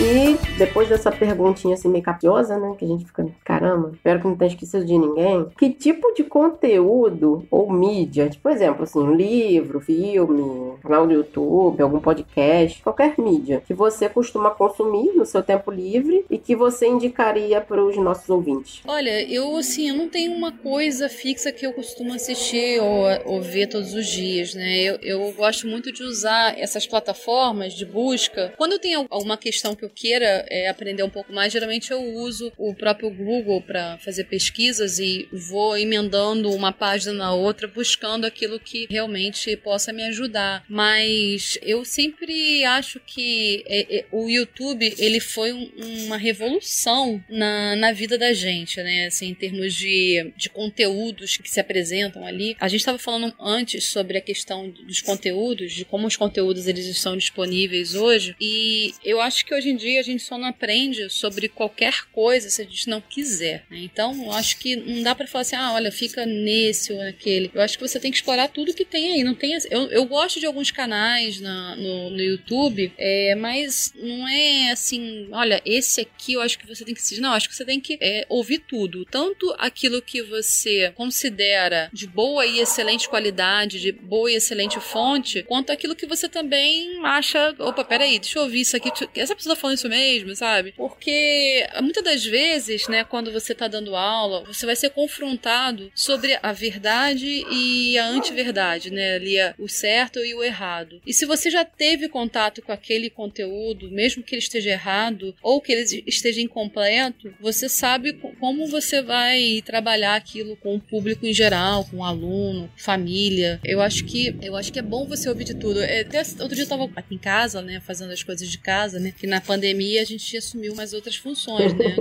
[0.00, 2.74] E depois dessa perguntinha assim meio capiosa, né?
[2.78, 5.46] Que a gente fica, caramba, espero que não tenha esquecido de ninguém.
[5.58, 11.82] Que tipo de conteúdo ou mídia, tipo, por exemplo, assim, livro, filme, canal do YouTube,
[11.82, 16.86] algum podcast, qualquer mídia que você costuma consumir no seu tempo livre e que você
[16.86, 18.80] indicaria para os nossos ouvintes?
[18.86, 23.42] Olha, eu assim, eu não tenho uma coisa fixa que eu costumo assistir ou, ou
[23.42, 24.80] ver todos os dias, né?
[24.80, 28.54] Eu, eu gosto muito de usar essas plataformas de busca.
[28.56, 32.02] Quando eu tenho alguma questão que eu queira é, aprender um pouco mais, geralmente eu
[32.02, 38.24] uso o próprio Google para fazer pesquisas e vou emendando uma página na outra, buscando
[38.24, 40.64] aquilo que realmente possa me ajudar.
[40.68, 45.70] Mas eu sempre acho que é, é, o YouTube ele foi um,
[46.06, 49.06] uma revolução na, na vida da gente, né?
[49.06, 52.56] Assim, em termos de, de conteúdos que se apresentam ali.
[52.60, 56.86] A gente estava falando antes sobre a questão dos conteúdos, de como os conteúdos eles
[56.86, 58.34] estão disponíveis hoje.
[58.40, 62.50] E eu acho que hoje em dia a gente só não aprende sobre qualquer coisa
[62.50, 63.64] se a gente não quiser.
[63.70, 63.78] Né?
[63.82, 67.50] Então, eu acho que não dá para falar assim, ah, olha, fica nesse ou naquele.
[67.54, 69.24] Eu acho que você tem que explorar tudo que tem aí.
[69.24, 74.28] Não tem, eu, eu gosto de alguns canais na, no, no YouTube, é, mas não
[74.28, 77.20] é assim, olha, esse aqui eu acho que você tem que assistir.
[77.20, 79.04] Não, acho que você tem que é, ouvir tudo.
[79.04, 85.42] Tanto aquilo que você considera de boa e excelente qualidade, de boa e excelente fonte,
[85.44, 88.90] quanto aquilo que você também acha, opa, peraí, deixa eu ouvir isso aqui.
[89.14, 90.72] Essa pessoa falando isso mesmo, sabe?
[90.76, 96.38] Porque muitas das vezes, né, quando você tá dando aula, você vai ser confrontado sobre
[96.42, 99.14] a verdade e a antiverdade, né?
[99.14, 101.00] Ali o certo e o errado.
[101.06, 105.60] E se você já teve contato com aquele conteúdo, mesmo que ele esteja errado ou
[105.60, 111.32] que ele esteja incompleto, você sabe como você vai trabalhar aquilo com o público em
[111.32, 113.60] geral, com o aluno, família.
[113.64, 115.80] Eu acho que eu acho que é bom você ouvir de tudo.
[115.80, 118.98] É, até outro dia eu tava aqui em casa, né, fazendo as coisas de casa,
[118.98, 119.12] né?
[119.18, 121.96] Que na pandemia a gente assumiu umas outras funções, né?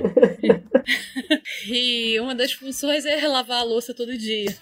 [1.68, 4.56] e uma das funções é lavar a louça todo dia.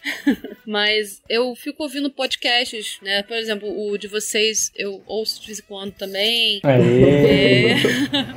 [0.66, 3.24] Mas eu fico ouvindo podcasts, né?
[3.24, 6.62] Por exemplo, o de vocês eu ouço de vez em quando também.
[6.64, 7.74] É.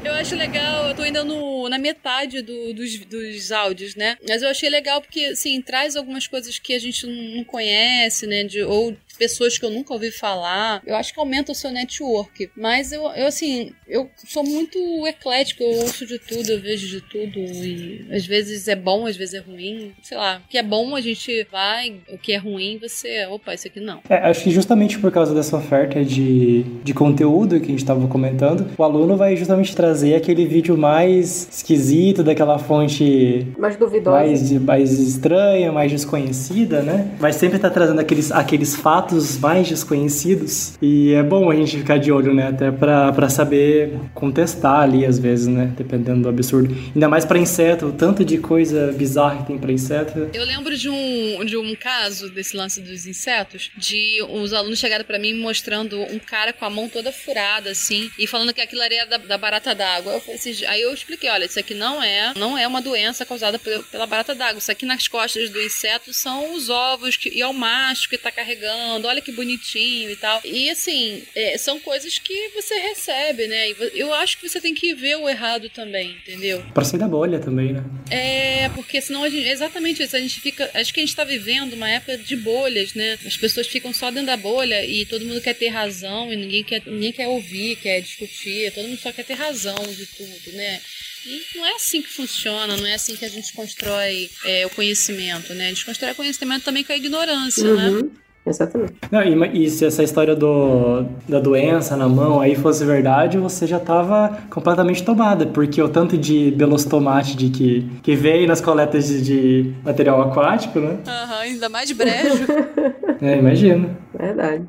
[0.04, 4.16] eu acho legal, eu tô ainda no, na metade do, dos, dos áudios, né?
[4.28, 8.42] Mas eu achei legal porque, assim, traz algumas coisas que a gente não conhece, né?
[8.42, 10.80] De, ou pessoas que eu nunca ouvi falar.
[10.86, 12.50] Eu acho que aumenta o seu network.
[12.56, 17.02] Mas eu, eu assim, eu sou muito eclético, eu ouço de tudo, eu vejo de
[17.02, 17.38] tudo.
[17.38, 19.92] E às vezes é bom, às vezes é ruim.
[20.02, 23.52] Sei lá, o que é bom a gente vai, o que é ruim você, opa,
[23.52, 24.00] isso aqui não.
[24.08, 28.08] É, acho que justamente por causa dessa oferta de, de conteúdo que a gente estava
[28.08, 34.52] comentando, o aluno vai justamente trazer aquele vídeo mais esquisito, daquela fonte mais duvidosa, mais,
[34.52, 37.10] mais estranha, mais desconhecida, né?
[37.18, 40.74] Vai sempre estar tá trazendo aqueles, aqueles fatos fatos mais desconhecidos.
[40.80, 42.48] E é bom a gente ficar de olho, né?
[42.48, 45.72] Até para saber contestar ali, às vezes, né?
[45.76, 46.74] Dependendo do absurdo.
[46.94, 50.30] Ainda mais para inseto, o tanto de coisa bizarra que tem para inseto.
[50.32, 55.04] Eu lembro de um, de um caso desse lance dos insetos, de os alunos chegaram
[55.04, 58.82] para mim mostrando um cara com a mão toda furada, assim, e falando que aquilo
[58.82, 60.20] era da, da barata d'água.
[60.32, 64.06] Assim, aí eu expliquei, olha, isso aqui não é, não é uma doença causada pela
[64.06, 64.58] barata d'água.
[64.58, 68.18] Isso aqui nas costas do inseto são os ovos que, e é o macho que
[68.18, 70.40] tá carregando falando, olha que bonitinho e tal.
[70.44, 73.70] E assim, é, são coisas que você recebe, né?
[73.70, 76.62] E eu acho que você tem que ver o errado também, entendeu?
[76.74, 77.84] Pra sair da bolha também, né?
[78.10, 79.48] É, porque senão a gente.
[79.48, 80.16] Exatamente isso.
[80.16, 80.70] A gente fica.
[80.74, 83.18] Acho que a gente tá vivendo uma época de bolhas, né?
[83.24, 86.62] As pessoas ficam só dentro da bolha e todo mundo quer ter razão e ninguém
[86.62, 88.72] quer, ninguém quer ouvir, quer discutir.
[88.72, 90.80] Todo mundo só quer ter razão de tudo, né?
[91.26, 94.70] E não é assim que funciona, não é assim que a gente constrói é, o
[94.70, 95.66] conhecimento, né?
[95.66, 97.88] A gente constrói o conhecimento também com a ignorância, né?
[97.88, 98.02] uhum.
[98.02, 98.10] né?
[98.44, 98.94] Exatamente.
[99.10, 103.66] Não, e, e, se essa história do, da doença na mão aí fosse verdade, você
[103.66, 109.06] já estava completamente tomada, porque o tanto de belostomate de que, que veio nas coletas
[109.06, 110.98] de, de material aquático, né?
[111.06, 112.46] Aham, uhum, ainda mais de brejo.
[113.20, 113.96] é, imagino.
[114.18, 114.66] Verdade.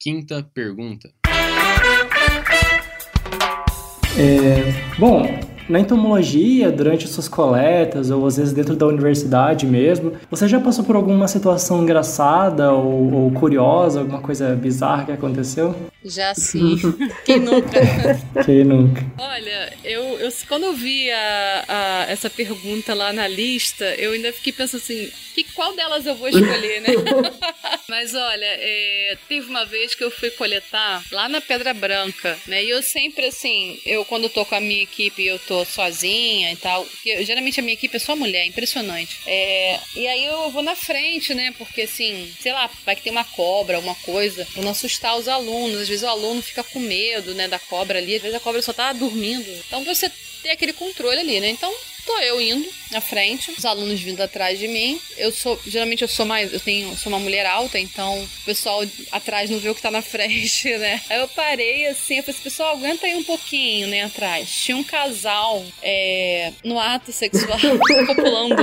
[0.00, 1.08] Quinta pergunta.
[4.18, 5.22] É, bom,
[5.68, 10.84] na entomologia, durante suas coletas, ou às vezes dentro da universidade mesmo, você já passou
[10.84, 15.74] por alguma situação engraçada ou, ou curiosa, alguma coisa bizarra que aconteceu?
[16.04, 16.76] Já sim.
[17.24, 17.80] Quem nunca?
[18.44, 19.04] Quem nunca?
[19.18, 24.32] Olha, eu, eu quando eu vi a, a, essa pergunta lá na lista, eu ainda
[24.32, 26.88] fiquei pensando assim, que, qual delas eu vou escolher, né?
[27.88, 32.64] Mas olha, é, teve uma vez que eu fui coletar lá na Pedra Branca, né?
[32.64, 36.56] E eu sempre assim, eu quando tô com a minha equipe, eu tô sozinha e
[36.56, 36.84] tal.
[36.84, 39.18] Porque geralmente a minha equipe é só mulher, impressionante.
[39.26, 41.54] É, e aí eu vou na frente, né?
[41.56, 45.28] Porque assim, sei lá, vai que tem uma cobra, alguma coisa, pra não assustar os
[45.28, 45.82] alunos.
[45.82, 48.62] Às vezes o aluno fica com medo, né, da cobra ali, às vezes a cobra
[48.62, 49.48] só tá dormindo.
[49.66, 50.10] Então você
[50.42, 51.48] tem aquele controle ali, né?
[51.48, 51.72] Então
[52.08, 54.98] tô eu indo na frente, os alunos vindo atrás de mim.
[55.18, 58.82] Eu sou, geralmente eu sou mais, eu tenho, sou uma mulher alta, então o pessoal
[59.12, 61.02] atrás não vê o que tá na frente, né?
[61.10, 64.50] Aí eu parei assim, eu falei assim, pessoal, aguenta aí um pouquinho, né, atrás.
[64.50, 67.58] Tinha um casal é, no ato sexual
[68.06, 68.56] copulando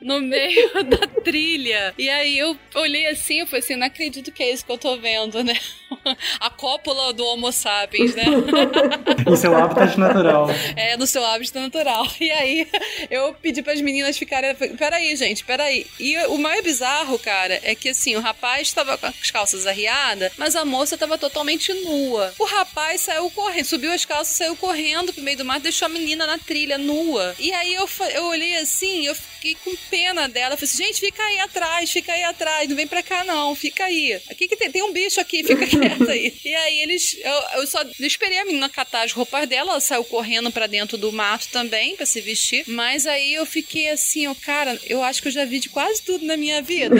[0.00, 1.94] no meio da trilha.
[1.98, 4.78] E aí eu olhei assim, eu falei assim, não acredito que é isso que eu
[4.78, 5.54] tô vendo, né?
[6.40, 8.24] A cópula do Homo sapiens, né?
[9.26, 10.48] em seu hábitat natural.
[10.74, 12.06] É, no seu hábitat natural.
[12.20, 12.68] E aí
[13.10, 15.86] eu pedi para as meninas ficarem, peraí, gente, peraí.
[15.98, 20.32] E o mais bizarro, cara, é que assim, o rapaz tava com as calças arriadas,
[20.36, 22.34] mas a moça tava totalmente nua.
[22.38, 25.88] O rapaz saiu correndo, subiu as calças, saiu correndo pro meio do mar, deixou a
[25.88, 27.34] menina na trilha nua.
[27.38, 30.54] E aí eu, eu olhei assim, eu fiquei com pena dela.
[30.54, 33.54] Eu falei assim, gente, fica aí atrás, fica aí atrás, não vem pra cá não,
[33.54, 34.20] fica aí.
[34.30, 36.34] Aqui que tem, tem um bicho aqui, fica quieta aí.
[36.44, 40.04] E aí eles, eu, eu só esperei a menina catar as roupas dela, ela saiu
[40.04, 42.64] correndo pra dentro do mato também, pra se vestir.
[42.66, 46.02] Mas aí eu fiquei assim, ó, cara, eu acho que eu já vi de quase
[46.02, 46.96] tudo na minha vida.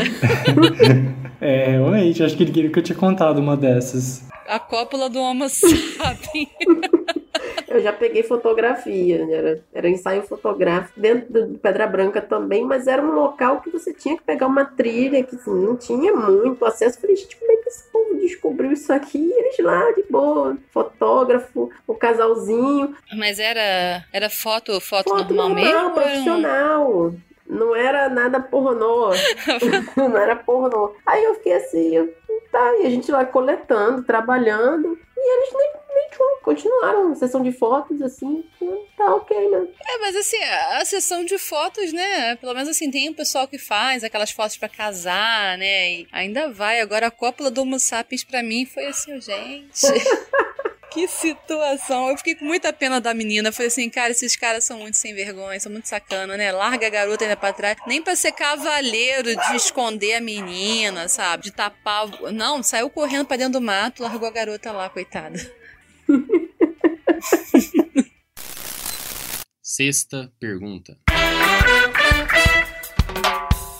[1.40, 4.22] é, realmente, acho que ele queria que eu tinha contado uma dessas.
[4.46, 6.48] A cópula do Homo sapiens.
[7.76, 13.02] Eu já peguei fotografia, era, era ensaio fotográfico dentro do Pedra Branca também, mas era
[13.02, 16.96] um local que você tinha que pegar uma trilha que assim, não tinha muito acesso.
[16.96, 19.30] Eu falei, gente, como é que esse povo descobriu isso aqui?
[19.30, 22.96] Eles lá, de boa, fotógrafo, o casalzinho.
[23.14, 25.94] Mas era, era foto, foto, foto normal, normal mesmo?
[25.94, 27.12] profissional.
[27.48, 29.10] Não era nada pornô.
[29.96, 30.96] não era pornô.
[31.04, 32.12] Aí eu fiquei assim, eu,
[32.50, 35.86] tá, e a gente lá coletando, trabalhando, e eles nem
[36.46, 38.44] continuaram a sessão de fotos, assim,
[38.96, 39.66] tá ok, né?
[39.84, 42.36] É, mas assim, a sessão de fotos, né?
[42.36, 45.90] Pelo menos assim, tem o pessoal que faz aquelas fotos para casar, né?
[45.90, 46.80] E ainda vai.
[46.80, 49.86] Agora a cópula do Homo sapiens pra mim foi assim, gente.
[50.90, 52.08] Que situação.
[52.08, 53.52] Eu fiquei com muita pena da menina.
[53.52, 56.52] Falei assim, cara, esses caras são muito sem vergonha, são muito sacana, né?
[56.52, 57.76] Larga a garota ainda pra trás.
[57.86, 61.44] Nem pra ser cavaleiro de esconder a menina, sabe?
[61.44, 62.08] De tapar.
[62.32, 65.38] Não, saiu correndo pra dentro do mato, largou a garota lá, coitada.
[69.60, 70.96] Sexta pergunta.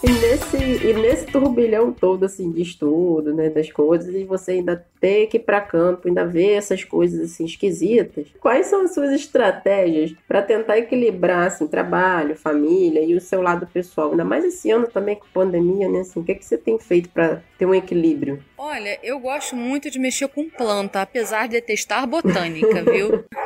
[0.03, 4.87] E nesse, e nesse turbilhão todo, assim, de estudo, né, das coisas, e você ainda
[5.01, 9.11] ter que ir para campo, ainda ver essas coisas, assim, esquisitas, quais são as suas
[9.11, 14.11] estratégias para tentar equilibrar, assim, trabalho, família e o seu lado pessoal?
[14.11, 16.79] Ainda mais esse ano também com pandemia, né, assim, o que, é que você tem
[16.79, 18.43] feito para ter um equilíbrio?
[18.59, 23.25] Olha, eu gosto muito de mexer com planta, apesar de detestar botânica, viu?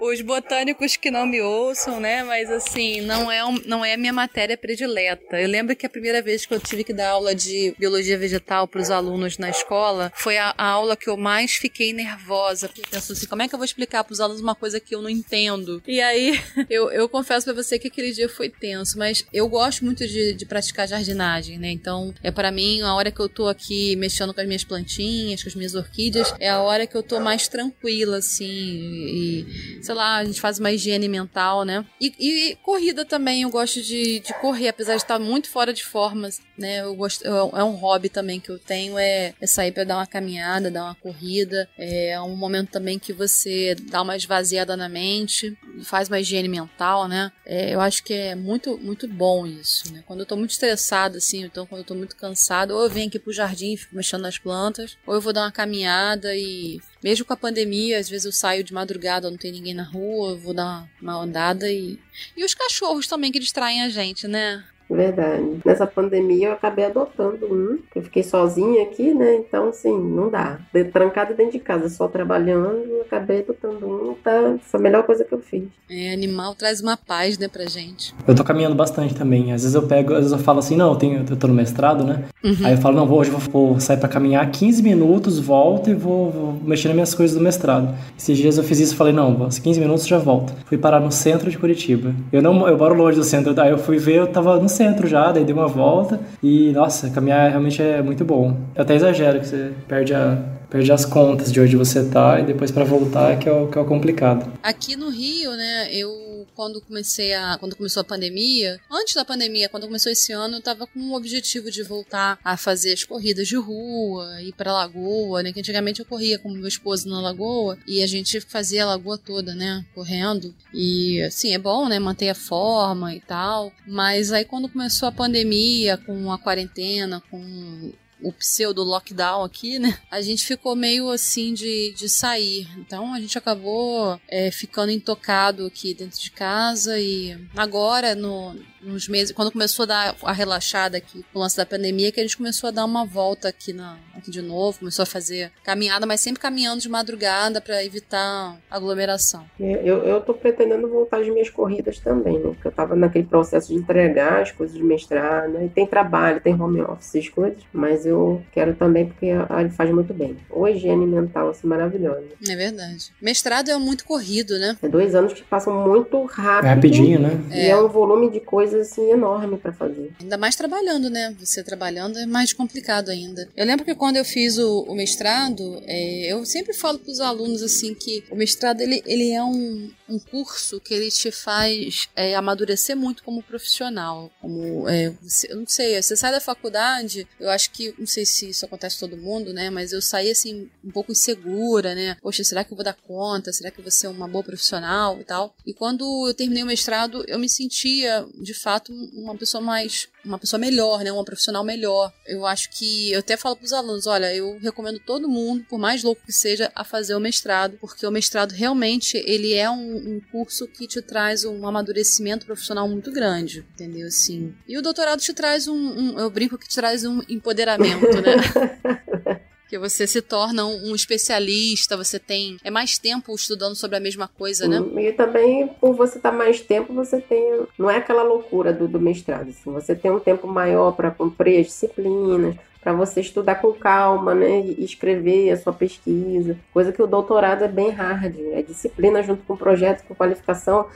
[0.00, 2.22] os botânicos que não me ouçam, né?
[2.22, 5.40] Mas assim, não é, um, não é a minha matéria predileta.
[5.40, 8.66] Eu lembro que a primeira vez que eu tive que dar aula de biologia vegetal
[8.66, 12.68] para os alunos na escola foi a, a, aula que eu mais fiquei nervosa.
[12.68, 14.94] Porque penso assim, como é que eu vou explicar para os alunos uma coisa que
[14.94, 15.82] eu não entendo?
[15.86, 19.84] E aí, eu, eu confesso para você que aquele dia foi tenso, mas eu gosto
[19.84, 21.70] muito de, de praticar jardinagem, né?
[21.70, 25.42] Então, é para mim, a hora que eu tô aqui mexendo com as minhas plantinhas,
[25.42, 29.94] com as minhas orquídeas, é a hora que eu tô mais tranquila, assim, e sei
[29.94, 31.82] lá, a gente faz uma higiene mental, né?
[31.98, 35.82] E, e corrida também, eu gosto de, de, correr, apesar de estar muito fora de
[35.82, 36.82] formas, né?
[36.82, 39.96] Eu gosto, eu, é um hobby também que eu tenho, é, é sair para dar
[39.96, 41.66] uma caminhada, dar uma corrida.
[41.78, 47.08] É um momento também que você dá uma esvaziada na mente, faz uma higiene mental,
[47.08, 47.32] né?
[47.46, 50.04] É, eu acho que é muito, muito bom isso, né?
[50.06, 53.08] Quando eu tô muito estressado, assim, então quando eu tô muito cansado, ou eu venho
[53.08, 56.78] aqui pro jardim e fico mexendo nas plantas, ou eu vou dar uma caminhada e
[57.02, 60.36] mesmo com a pandemia, às vezes eu saio de madrugada, não tem ninguém na rua,
[60.36, 61.98] vou dar uma andada e.
[62.36, 64.64] E os cachorros também que distraem a gente, né?
[64.88, 65.60] Verdade.
[65.64, 69.36] Nessa pandemia eu acabei adotando um, eu fiquei sozinha aqui, né?
[69.36, 70.58] Então, assim, não dá.
[70.72, 74.56] De, trancada dentro de casa, só trabalhando, eu acabei adotando um, tá?
[74.62, 75.64] Foi a melhor coisa que eu fiz.
[75.90, 78.14] É, animal traz uma paz, né, pra gente.
[78.26, 79.52] Eu tô caminhando bastante também.
[79.52, 81.54] Às vezes eu pego, às vezes eu falo assim, não, eu, tenho, eu tô no
[81.54, 82.24] mestrado, né?
[82.42, 82.56] Uhum.
[82.64, 85.94] Aí eu falo, não, hoje eu vou, vou sair pra caminhar 15 minutos, volto e
[85.94, 87.94] vou, vou mexer nas minhas coisas do mestrado.
[88.18, 90.52] Esses dias eu fiz isso e falei, não, 15 minutos já volto.
[90.66, 92.14] Fui parar no centro de Curitiba.
[92.32, 95.08] Eu não, eu moro longe do centro, aí eu fui ver, eu tava no centro
[95.08, 98.56] já, daí dei uma volta e, nossa, caminhar realmente é muito bom.
[98.74, 100.38] Eu até exagero que você perde, a,
[100.70, 103.68] perde as contas de onde você tá e depois para voltar é que é, o,
[103.68, 104.52] que é o complicado.
[104.62, 107.56] Aqui no Rio, né, eu quando comecei a.
[107.58, 111.16] Quando começou a pandemia, antes da pandemia, quando começou esse ano, eu tava com o
[111.16, 115.52] objetivo de voltar a fazer as corridas de rua, ir pra lagoa, né?
[115.52, 119.18] Que antigamente eu corria com meu esposo na lagoa e a gente fazia a lagoa
[119.18, 119.84] toda, né?
[119.94, 120.54] Correndo.
[120.74, 121.98] E assim, é bom, né?
[121.98, 123.72] Manter a forma e tal.
[123.86, 127.92] Mas aí quando começou a pandemia, com a quarentena, com
[128.22, 129.98] o pseudo lockdown aqui, né?
[130.10, 132.68] A gente ficou meio assim de, de sair.
[132.78, 139.08] Então a gente acabou é, ficando intocado aqui dentro de casa e agora no, uns
[139.08, 142.22] meses, quando começou a dar a relaxada aqui com o lance da pandemia, que a
[142.22, 146.06] gente começou a dar uma volta aqui, na, aqui de novo, começou a fazer caminhada,
[146.06, 149.44] mas sempre caminhando de madrugada para evitar aglomeração.
[149.60, 152.50] É, eu, eu tô pretendendo voltar às minhas corridas também, né?
[152.54, 155.66] Porque eu tava naquele processo de entregar as coisas de mestrado, né?
[155.66, 159.90] E tem trabalho, tem home office, as coisas, mas eu quero também porque ele faz
[159.90, 160.36] muito bem.
[160.50, 162.24] Ou higiene mental, assim, maravilhosa.
[162.48, 163.12] É verdade.
[163.20, 164.76] Mestrado é muito corrido, né?
[164.82, 166.66] É dois anos que passam muito rápido.
[166.66, 167.40] É rapidinho, né?
[167.50, 170.12] E é, é um volume de coisas assim enorme para fazer.
[170.20, 171.34] Ainda mais trabalhando, né?
[171.38, 173.48] Você trabalhando é mais complicado ainda.
[173.56, 177.20] Eu lembro que quando eu fiz o, o mestrado, é, eu sempre falo para os
[177.20, 182.08] alunos assim que o mestrado ele, ele é um, um curso que ele te faz
[182.16, 184.30] é, amadurecer muito como profissional.
[184.40, 188.24] Como, é, você, eu não sei, você sai da faculdade, eu acho que, não sei
[188.24, 189.70] se isso acontece todo mundo, né?
[189.70, 192.16] Mas eu saí assim, um pouco insegura, né?
[192.22, 193.52] Poxa, será que eu vou dar conta?
[193.52, 195.54] Será que eu vou ser uma boa profissional e tal?
[195.66, 200.38] E quando eu terminei o mestrado, eu me sentia, de fato, uma pessoa mais uma
[200.38, 201.10] pessoa melhor, né?
[201.10, 202.12] Uma profissional melhor.
[202.26, 205.78] Eu acho que eu até falo para os alunos, olha, eu recomendo todo mundo, por
[205.78, 209.96] mais louco que seja, a fazer o mestrado, porque o mestrado realmente ele é um,
[209.96, 214.06] um curso que te traz um amadurecimento profissional muito grande, entendeu?
[214.06, 214.54] Assim.
[214.66, 219.40] E o doutorado te traz um, um eu brinco que te traz um empoderamento, né?
[219.68, 224.28] que você se torna um, especialista, você tem é mais tempo estudando sobre a mesma
[224.28, 224.82] coisa, né?
[225.02, 228.88] E também por você estar tá mais tempo, você tem não é aquela loucura do,
[228.88, 233.56] do mestrado, assim, você tem um tempo maior para cumprir as disciplinas, para você estudar
[233.56, 238.34] com calma, né, e escrever a sua pesquisa, coisa que o doutorado é bem hard,
[238.52, 240.86] é disciplina junto com projeto, com qualificação,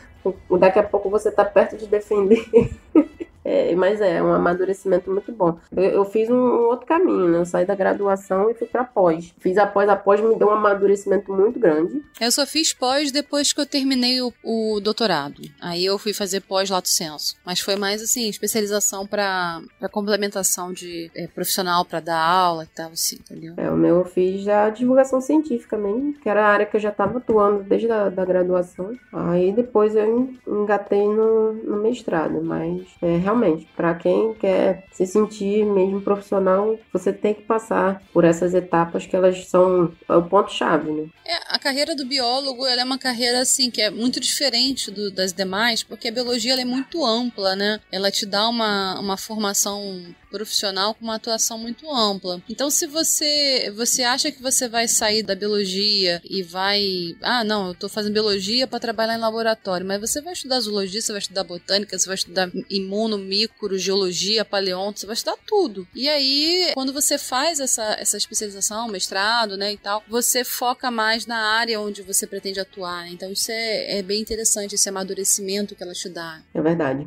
[0.59, 2.47] daqui a pouco você está perto de defender
[3.45, 5.59] É, mas é um amadurecimento muito bom.
[5.75, 7.39] Eu, eu fiz um, um, outro caminho, né?
[7.39, 9.35] Eu saí da graduação e fui para pós.
[9.39, 12.03] Fiz a pós, a pós me deu um amadurecimento muito grande.
[12.21, 15.43] Eu só fiz pós depois que eu terminei o, o doutorado.
[15.61, 17.37] Aí eu fui fazer pós lato senso.
[17.45, 22.91] Mas foi mais assim, especialização para complementação de é, profissional para dar aula e tal,
[22.91, 23.55] assim, entendeu?
[23.57, 26.81] É, o meu eu fiz já divulgação científica mesmo, que era a área que eu
[26.81, 28.97] já estava atuando desde a da graduação.
[29.13, 33.32] Aí depois eu engatei no, no mestrado, mas é, realmente,
[33.77, 39.17] para quem quer se sentir mesmo profissional, você tem que passar por essas etapas que
[39.17, 41.07] elas são é o ponto-chave, né?
[41.27, 45.33] É, a carreira do biólogo é uma carreira assim que é muito diferente do, das
[45.33, 47.81] demais, porque a biologia é muito ampla, né?
[47.91, 52.43] Ela te dá uma, uma formação profissional com uma atuação muito ampla.
[52.49, 57.69] Então, se você você acha que você vai sair da biologia e vai, ah, não,
[57.69, 61.21] eu tô fazendo biologia para trabalhar em laboratório, mas você vai estudar zoologia, você vai
[61.21, 65.87] estudar botânica, você vai estudar imuno, micro, geologia, paleonto, você vai estudar tudo.
[65.95, 71.27] E aí, quando você faz essa, essa especialização, mestrado, né, e tal, você foca mais
[71.27, 73.05] na área onde você pretende atuar.
[73.05, 73.11] Né?
[73.13, 76.43] Então, isso é, é bem interessante, esse amadurecimento que ela te dá.
[76.55, 77.07] É verdade.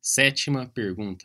[0.00, 1.24] Sétima pergunta.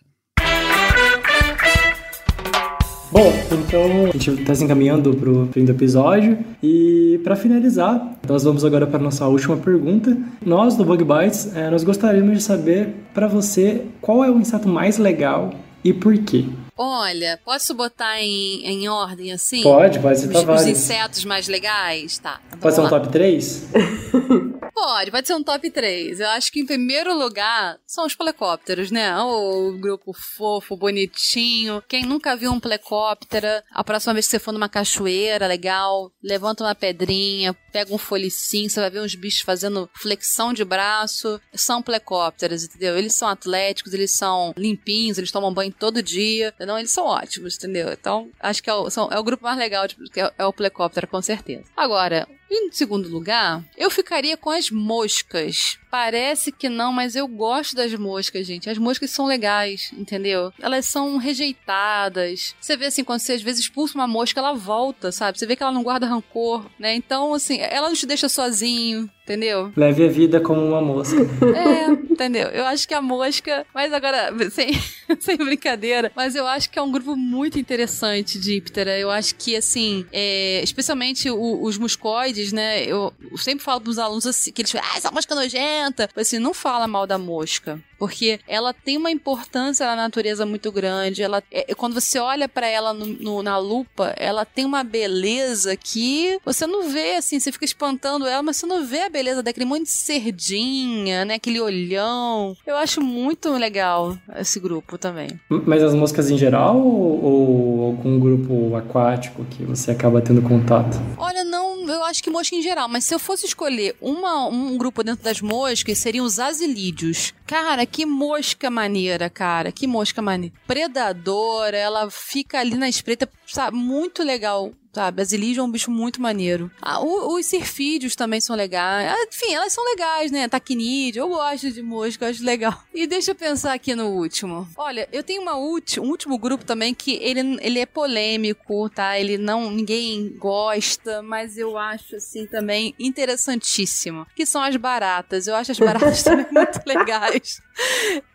[3.13, 8.17] Bom, então a gente está se encaminhando para o fim do episódio e para finalizar,
[8.27, 10.17] nós vamos agora para a nossa última pergunta.
[10.43, 14.67] Nós do Bug Bites, é, nós gostaríamos de saber para você qual é o inseto
[14.67, 16.45] mais legal e por quê.
[16.77, 19.61] Olha, posso botar em, em ordem assim?
[19.61, 20.65] Pode, pode citar os, vários.
[20.65, 22.17] Os insetos mais legais?
[22.17, 22.41] Tá.
[22.59, 23.67] Pode ser um top 3?
[24.73, 26.19] Pode, pode ser um top 3.
[26.19, 29.15] Eu acho que em primeiro lugar são os plecópteros, né?
[29.21, 31.81] O grupo fofo, bonitinho.
[31.87, 36.63] Quem nunca viu um plecóptero, a próxima vez que você for numa cachoeira legal, levanta
[36.63, 41.41] uma pedrinha, pega um folicinho, você vai ver uns bichos fazendo flexão de braço.
[41.53, 42.97] São plecópteros, entendeu?
[42.97, 46.53] Eles são atléticos, eles são limpinhos, eles tomam banho todo dia.
[46.59, 47.91] Não, eles são ótimos, entendeu?
[47.91, 50.53] Então, acho que é o, são, é o grupo mais legal, tipo, é, é o
[50.53, 51.63] plecóptero, com certeza.
[51.75, 55.77] Agora, em segundo lugar, eu ficaria com as moscas.
[55.89, 58.69] Parece que não, mas eu gosto das moscas, gente.
[58.69, 60.51] As moscas são legais, entendeu?
[60.59, 62.55] Elas são rejeitadas.
[62.59, 65.37] Você vê assim, quando você às vezes expulsa uma mosca, ela volta, sabe?
[65.37, 66.95] Você vê que ela não guarda rancor, né?
[66.95, 69.71] Então, assim, ela não te deixa sozinho, entendeu?
[69.75, 71.21] Leve a vida como uma mosca.
[71.55, 72.49] É, entendeu?
[72.49, 73.65] Eu acho que a mosca.
[73.73, 74.73] Mas agora, sem,
[75.19, 78.97] sem brincadeira, mas eu acho que é um grupo muito interessante de Iptera.
[78.97, 84.27] Eu acho que, assim, é, especialmente o, os muscoides né, eu sempre falo pros alunos
[84.27, 86.09] assim, que eles falam, ah, essa mosca nojenta.
[86.15, 91.23] Assim, não fala mal da mosca porque ela tem uma importância na natureza muito grande.
[91.23, 95.77] Ela, é, quando você olha para ela no, no, na lupa, ela tem uma beleza
[95.77, 99.43] que você não vê assim, você fica espantando ela, mas você não vê a beleza
[99.43, 101.35] daquele monte de cerdinha, né?
[101.35, 102.57] Aquele olhão.
[102.65, 105.29] Eu acho muito legal esse grupo também.
[105.47, 110.97] Mas as moscas em geral ou algum grupo aquático que você acaba tendo contato?
[111.17, 114.75] Olha, não, eu acho que mosca em geral, mas se eu fosse escolher uma, um
[114.77, 117.33] grupo dentro das moscas, seriam os azilídeos.
[117.45, 119.71] Cara, que mosca maneira, cara.
[119.71, 120.55] Que mosca maneira.
[120.65, 123.77] Predadora, ela fica ali na espreita, sabe?
[123.77, 125.21] Muito legal sabe?
[125.21, 126.71] A Zilija é um bicho muito maneiro.
[126.81, 129.11] Ah, o, os cirfídeos também são legais.
[129.11, 130.47] Ah, enfim, elas são legais, né?
[130.47, 132.73] Taquinídeo, eu gosto de mosca, eu acho legal.
[132.93, 134.67] E deixa eu pensar aqui no último.
[134.77, 139.19] Olha, eu tenho uma ulti, um último grupo também que ele, ele é polêmico, tá?
[139.19, 139.71] Ele não...
[139.71, 144.27] ninguém gosta, mas eu acho, assim, também interessantíssimo.
[144.35, 145.47] Que são as baratas.
[145.47, 147.59] Eu acho as baratas também muito legais.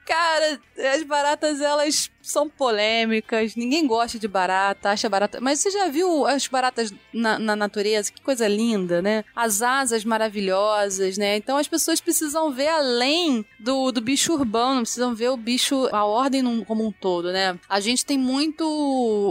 [0.04, 0.61] Cara,
[0.94, 5.40] as baratas, elas são polêmicas, ninguém gosta de barata, acha barata.
[5.40, 8.12] Mas você já viu as baratas na, na, natureza?
[8.12, 9.24] Que coisa linda, né?
[9.34, 11.36] As asas maravilhosas, né?
[11.36, 16.04] Então as pessoas precisam ver além do, do bicho urbano, precisam ver o bicho, a
[16.04, 17.58] ordem num, como um todo, né?
[17.68, 18.64] A gente tem muito.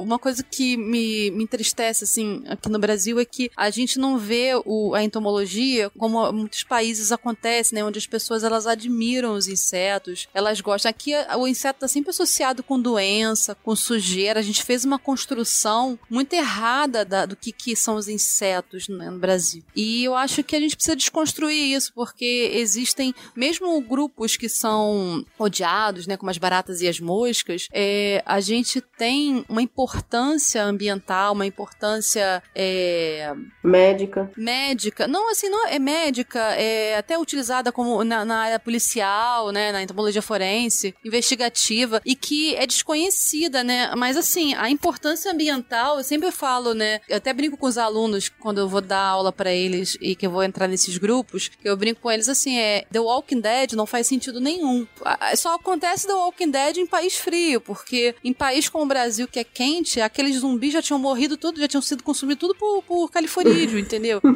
[0.04, 4.18] Uma coisa que me, me entristece, assim, aqui no Brasil é que a gente não
[4.18, 7.84] vê o, a entomologia como muitos países acontece, né?
[7.84, 10.90] Onde as pessoas elas admiram os insetos, elas gostam.
[10.90, 14.40] Aqui o inseto está sempre associado com doença, com sujeira.
[14.40, 19.10] A gente fez uma construção muito errada da, do que, que são os insetos né,
[19.10, 19.62] no Brasil.
[19.76, 25.26] E eu acho que a gente precisa desconstruir isso, porque existem, mesmo grupos que são
[25.38, 31.34] odiados, né, como as baratas e as moscas, é, a gente tem uma importância ambiental,
[31.34, 34.32] uma importância é, médica.
[34.38, 35.08] Médica.
[35.08, 39.84] Não, assim, não é médica, é até utilizada como na, na área policial, né, na
[39.84, 43.92] entomologia forense, investigativa, e que é desconhecida, né?
[43.96, 47.00] Mas assim, a importância ambiental, eu sempre falo, né?
[47.08, 50.26] Eu até brinco com os alunos quando eu vou dar aula para eles e que
[50.26, 53.74] eu vou entrar nesses grupos, que eu brinco com eles assim, é The Walking Dead
[53.74, 54.88] não faz sentido nenhum.
[55.36, 59.40] Só acontece The Walking Dead em país frio, porque em país como o Brasil, que
[59.40, 63.10] é quente, aqueles zumbis já tinham morrido tudo, já tinham sido consumidos tudo por, por
[63.10, 64.22] californídeo, entendeu?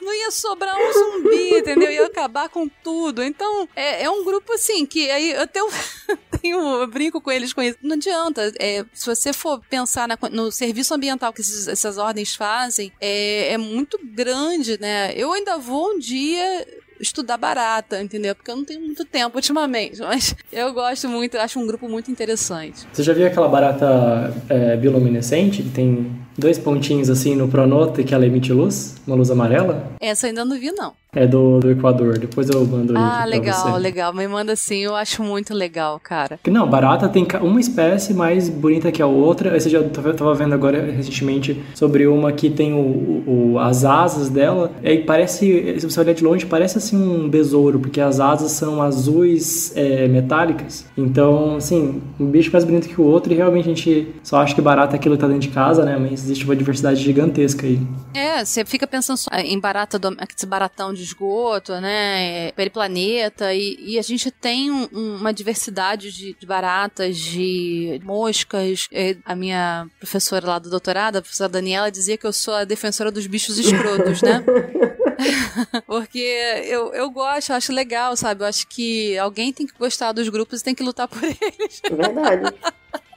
[0.00, 1.90] não ia sobrar um zumbi, entendeu?
[1.90, 3.22] Ia acabar com tudo.
[3.22, 5.46] Então, é, é um grupo assim que aí eu
[6.40, 7.78] tenho, eu brinco com eles com isso.
[7.82, 8.52] Não adianta.
[8.58, 13.52] É, se você for pensar na, no serviço ambiental que esses, essas ordens fazem, é,
[13.52, 15.12] é muito grande, né?
[15.14, 16.66] Eu ainda vou um dia
[17.00, 18.34] estudar barata, entendeu?
[18.34, 22.10] Porque eu não tenho muito tempo ultimamente, mas eu gosto muito, acho um grupo muito
[22.10, 22.86] interessante.
[22.92, 28.14] Você já viu aquela barata é, bioluminescente que tem dois pontinhos assim no pronoto que
[28.14, 28.94] ela emite luz?
[29.06, 29.90] Uma luz amarela?
[30.00, 30.92] Essa ainda não vi, não.
[31.14, 32.18] É do, do Equador.
[32.18, 33.78] Depois eu mando Ah, legal, você.
[33.78, 34.12] legal.
[34.12, 36.38] Me manda sim, eu acho muito legal, cara.
[36.46, 39.56] Não, barata tem uma espécie mais bonita que a outra.
[39.56, 44.70] Esse já tava vendo agora recentemente sobre uma que tem o, o, as asas dela.
[44.84, 48.82] E parece, se você olhar de longe, parece assim um besouro, porque as asas são
[48.82, 50.84] azuis é, metálicas.
[50.96, 53.32] Então, assim, um bicho mais bonito que o outro.
[53.32, 55.86] E realmente a gente só acha que barata é aquilo que tá dentro de casa,
[55.86, 55.96] né?
[55.98, 57.80] Mas existe uma diversidade gigantesca aí.
[58.14, 62.52] É, você fica pensando só em barata, do, esse baratão de esgoto, né?
[62.52, 68.88] Periplaneta, e, e a gente tem um, uma diversidade de, de, baratas, de moscas.
[69.24, 73.10] A minha professora lá do doutorado, a professora Daniela, dizia que eu sou a defensora
[73.10, 74.44] dos bichos escrotos, né?
[75.86, 76.18] Porque
[76.66, 78.42] eu, eu gosto, eu acho legal, sabe?
[78.42, 81.82] Eu acho que alguém tem que gostar dos grupos e tem que lutar por eles.
[81.90, 82.54] Verdade.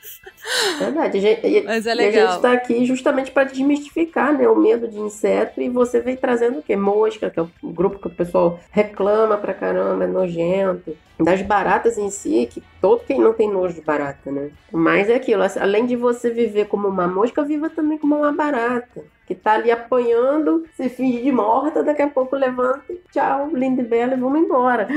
[0.79, 1.17] Verdade.
[1.17, 2.13] A gente, Mas é legal.
[2.13, 5.99] E a gente está aqui justamente para desmistificar né, o medo de inseto e você
[5.99, 6.75] vem trazendo o quê?
[6.75, 10.95] Mosca, que é o grupo que o pessoal reclama pra caramba, é nojento.
[11.19, 14.49] Das baratas em si, que todo quem não tem nojo de barata, né?
[14.71, 19.03] Mas é aquilo, além de você viver como uma mosca, viva também como uma barata
[19.31, 23.85] que tá ali apanhando, se finge de morta, daqui a pouco levanta, tchau, linda e
[23.85, 24.89] bela, e vamos embora.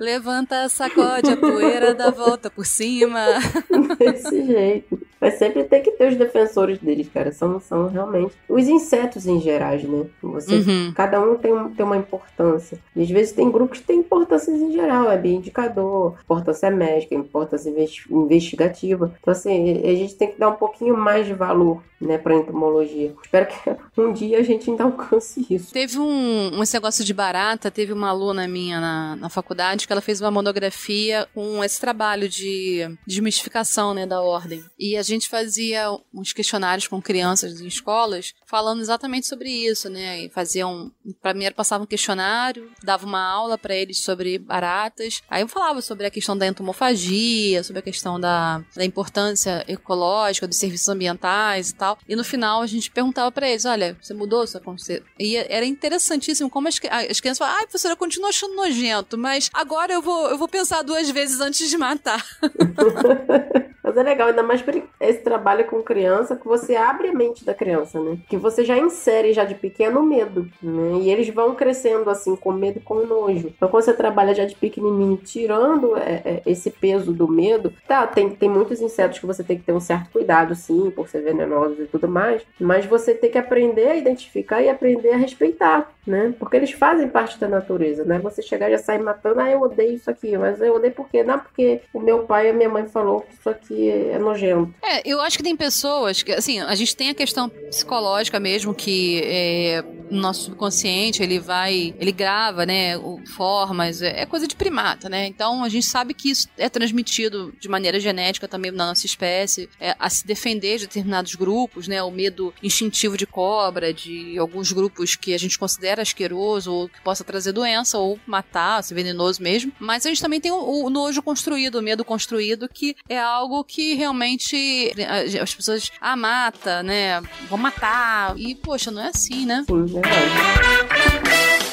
[0.00, 3.20] Levanta, sacode a poeira, dá volta por cima.
[3.98, 4.98] Desse jeito.
[5.20, 7.32] Mas sempre tem que ter os defensores deles, cara.
[7.32, 10.06] São, são realmente os insetos em geral, né?
[10.22, 10.92] Você, uhum.
[10.94, 12.78] Cada um tem, um, tem uma importância.
[12.94, 17.72] E às vezes tem grupos que têm importâncias em geral, é bioindicador, importância médica, importância
[18.10, 19.14] investigativa.
[19.20, 23.14] Então, assim, a gente tem que dar um pouquinho mais de valor, né, pra entomologia.
[23.22, 25.72] Espero que um dia a gente ainda alcance isso.
[25.72, 29.92] Teve um, um esse negócio de barata, teve uma aluna minha na, na faculdade que
[29.92, 34.62] ela fez uma monografia com esse trabalho de desmistificação, né, da ordem.
[34.78, 40.20] E a gente fazia uns questionários com crianças em escolas falando exatamente sobre isso, né?
[40.20, 45.20] E faziam, primeiro passava um questionário, dava uma aula para eles sobre baratas.
[45.28, 50.46] Aí eu falava sobre a questão da entomofagia, sobre a questão da, da importância ecológica
[50.46, 51.98] dos serviços ambientais e tal.
[52.08, 55.04] E no final a gente perguntava para eles, olha, você mudou sua consciência?
[55.18, 56.80] E era interessantíssimo como as,
[57.10, 60.46] as crianças falavam, ai, professora, eu continuo achando nojento, mas agora eu vou, eu vou
[60.46, 62.24] pensar duas vezes antes de matar.
[63.84, 64.64] Mas é legal, ainda mais
[64.98, 68.16] esse trabalho com criança, que você abre a mente da criança, né?
[68.30, 71.00] Que você já insere já de pequeno medo, né?
[71.02, 73.52] E eles vão crescendo assim, com medo e com nojo.
[73.54, 78.06] Então, quando você trabalha já de pequenininho, tirando é, é, esse peso do medo, tá,
[78.06, 81.20] tem, tem muitos insetos que você tem que ter um certo cuidado, sim, por ser
[81.20, 85.92] venenosos e tudo mais, mas você tem que aprender a identificar e aprender a respeitar,
[86.06, 86.34] né?
[86.38, 88.18] Porque eles fazem parte da natureza, né?
[88.20, 91.06] Você chegar e já sair matando, ah, eu odeio isso aqui, mas eu odeio por
[91.10, 91.22] quê?
[91.22, 94.18] Não, porque o meu pai e a minha mãe falou que isso aqui que é
[94.18, 94.72] nojento.
[94.82, 98.74] É, eu acho que tem pessoas que, assim, a gente tem a questão psicológica mesmo,
[98.74, 102.94] que é, nosso subconsciente, ele vai, ele grava, né,
[103.34, 105.26] formas, é, é coisa de primata, né?
[105.26, 109.68] Então a gente sabe que isso é transmitido de maneira genética também na nossa espécie,
[109.80, 114.72] é, a se defender de determinados grupos, né, o medo instintivo de cobra, de alguns
[114.72, 119.42] grupos que a gente considera asqueroso ou que possa trazer doença ou matar, ser venenoso
[119.42, 119.72] mesmo.
[119.78, 123.63] Mas a gente também tem o, o nojo construído, o medo construído, que é algo
[123.66, 124.92] que realmente
[125.40, 127.20] as pessoas, ah, mata, né?
[127.48, 128.38] Vão matar.
[128.38, 129.64] E, poxa, não é assim, né?
[129.66, 131.63] Sim, verdade.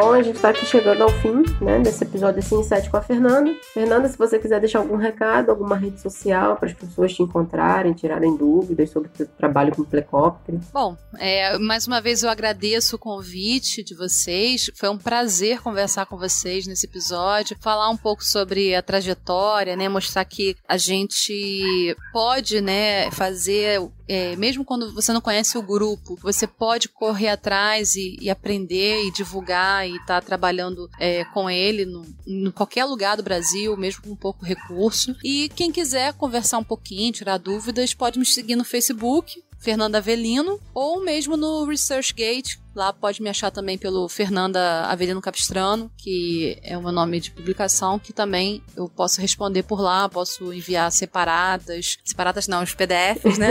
[0.00, 3.02] Bom, a gente está aqui chegando ao fim, né, desse episódio assim, 7 com a
[3.02, 3.54] Fernanda.
[3.74, 7.92] Fernanda, se você quiser deixar algum recado, alguma rede social para as pessoas te encontrarem,
[7.92, 10.58] tirarem dúvidas sobre o seu trabalho com o Plecóptero.
[10.72, 14.70] Bom, é, mais uma vez eu agradeço o convite de vocês.
[14.74, 19.86] Foi um prazer conversar com vocês nesse episódio, falar um pouco sobre a trajetória, né,
[19.86, 23.82] mostrar que a gente pode, né, fazer
[24.12, 29.04] é, mesmo quando você não conhece o grupo, você pode correr atrás e, e aprender
[29.04, 33.76] e divulgar e estar tá trabalhando é, com ele no, em qualquer lugar do Brasil,
[33.76, 35.14] mesmo com pouco recurso.
[35.24, 40.58] E quem quiser conversar um pouquinho, tirar dúvidas, pode me seguir no Facebook, Fernanda Avelino,
[40.72, 42.58] ou mesmo no ResearchGate.
[42.74, 47.30] Lá pode me achar também pelo Fernanda Avelino Capistrano, que é o meu nome de
[47.30, 53.36] publicação, que também eu posso responder por lá, posso enviar separadas, separadas não, os PDFs,
[53.38, 53.50] né?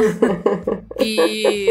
[0.99, 1.69] e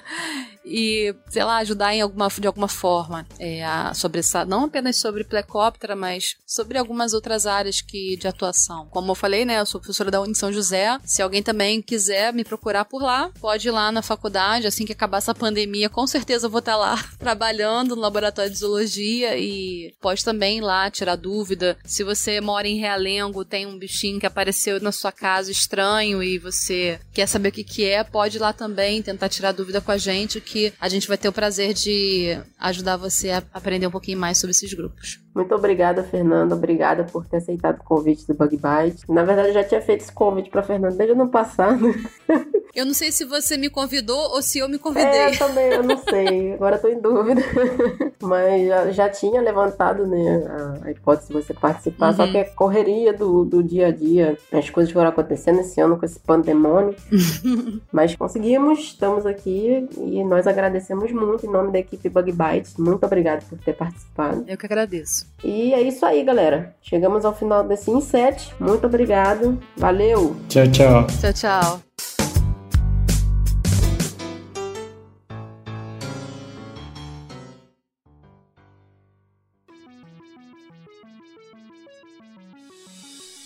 [0.64, 4.96] e, sei lá, ajudar em alguma, de alguma forma é, a, sobre essa, não apenas
[4.96, 8.86] sobre plecóptera, mas sobre algumas outras áreas que, de atuação.
[8.90, 10.98] Como eu falei, né, eu sou professora da Uni São José.
[11.04, 14.92] Se alguém também quiser me procurar por lá, pode ir lá na faculdade, assim que
[14.92, 19.94] acabar essa pandemia, com certeza eu vou estar lá trabalhando no laboratório de zoologia e
[20.00, 21.78] pode também ir lá tirar dúvida.
[21.84, 26.38] Se você mora em Realengo, tem um bichinho que apareceu na sua casa estranho e
[26.38, 29.92] você quer saber o que, que é, pode ir lá também tentar tirar dúvida com
[29.92, 33.90] a gente, que a gente vai ter o prazer de ajudar você a aprender um
[33.90, 35.20] pouquinho mais sobre esses grupos.
[35.34, 36.56] Muito obrigada, Fernanda.
[36.56, 39.04] Obrigada por ter aceitado o convite do Bug Bite.
[39.08, 41.94] Na verdade, eu já tinha feito esse convite para Fernanda desde o ano passado.
[42.74, 45.04] Eu não sei se você me convidou ou se eu me convidei.
[45.04, 46.54] É, também, eu não sei.
[46.54, 47.42] Agora eu tô em dúvida.
[48.22, 52.10] Mas já, já tinha levantado, né, a, a, hipótese de você participar.
[52.10, 52.16] Uhum.
[52.16, 54.38] Só que é correria do, do dia a dia.
[54.52, 56.94] As coisas foram acontecendo esse ano com esse pandemônio.
[57.90, 62.76] Mas conseguimos, estamos aqui e nós agradecemos muito em nome da equipe Bug Bites.
[62.76, 64.44] Muito obrigada por ter participado.
[64.46, 65.26] Eu que agradeço.
[65.42, 66.74] E é isso aí, galera.
[66.82, 68.52] Chegamos ao final desse Inset.
[68.60, 69.58] Muito obrigado.
[69.76, 70.36] Valeu.
[70.48, 71.06] Tchau, tchau.
[71.06, 72.19] Tchau, tchau.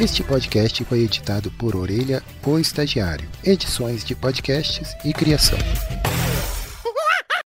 [0.00, 3.28] Este podcast foi editado por Orelha, o Estagiário.
[3.44, 5.58] Edições de podcasts e criação.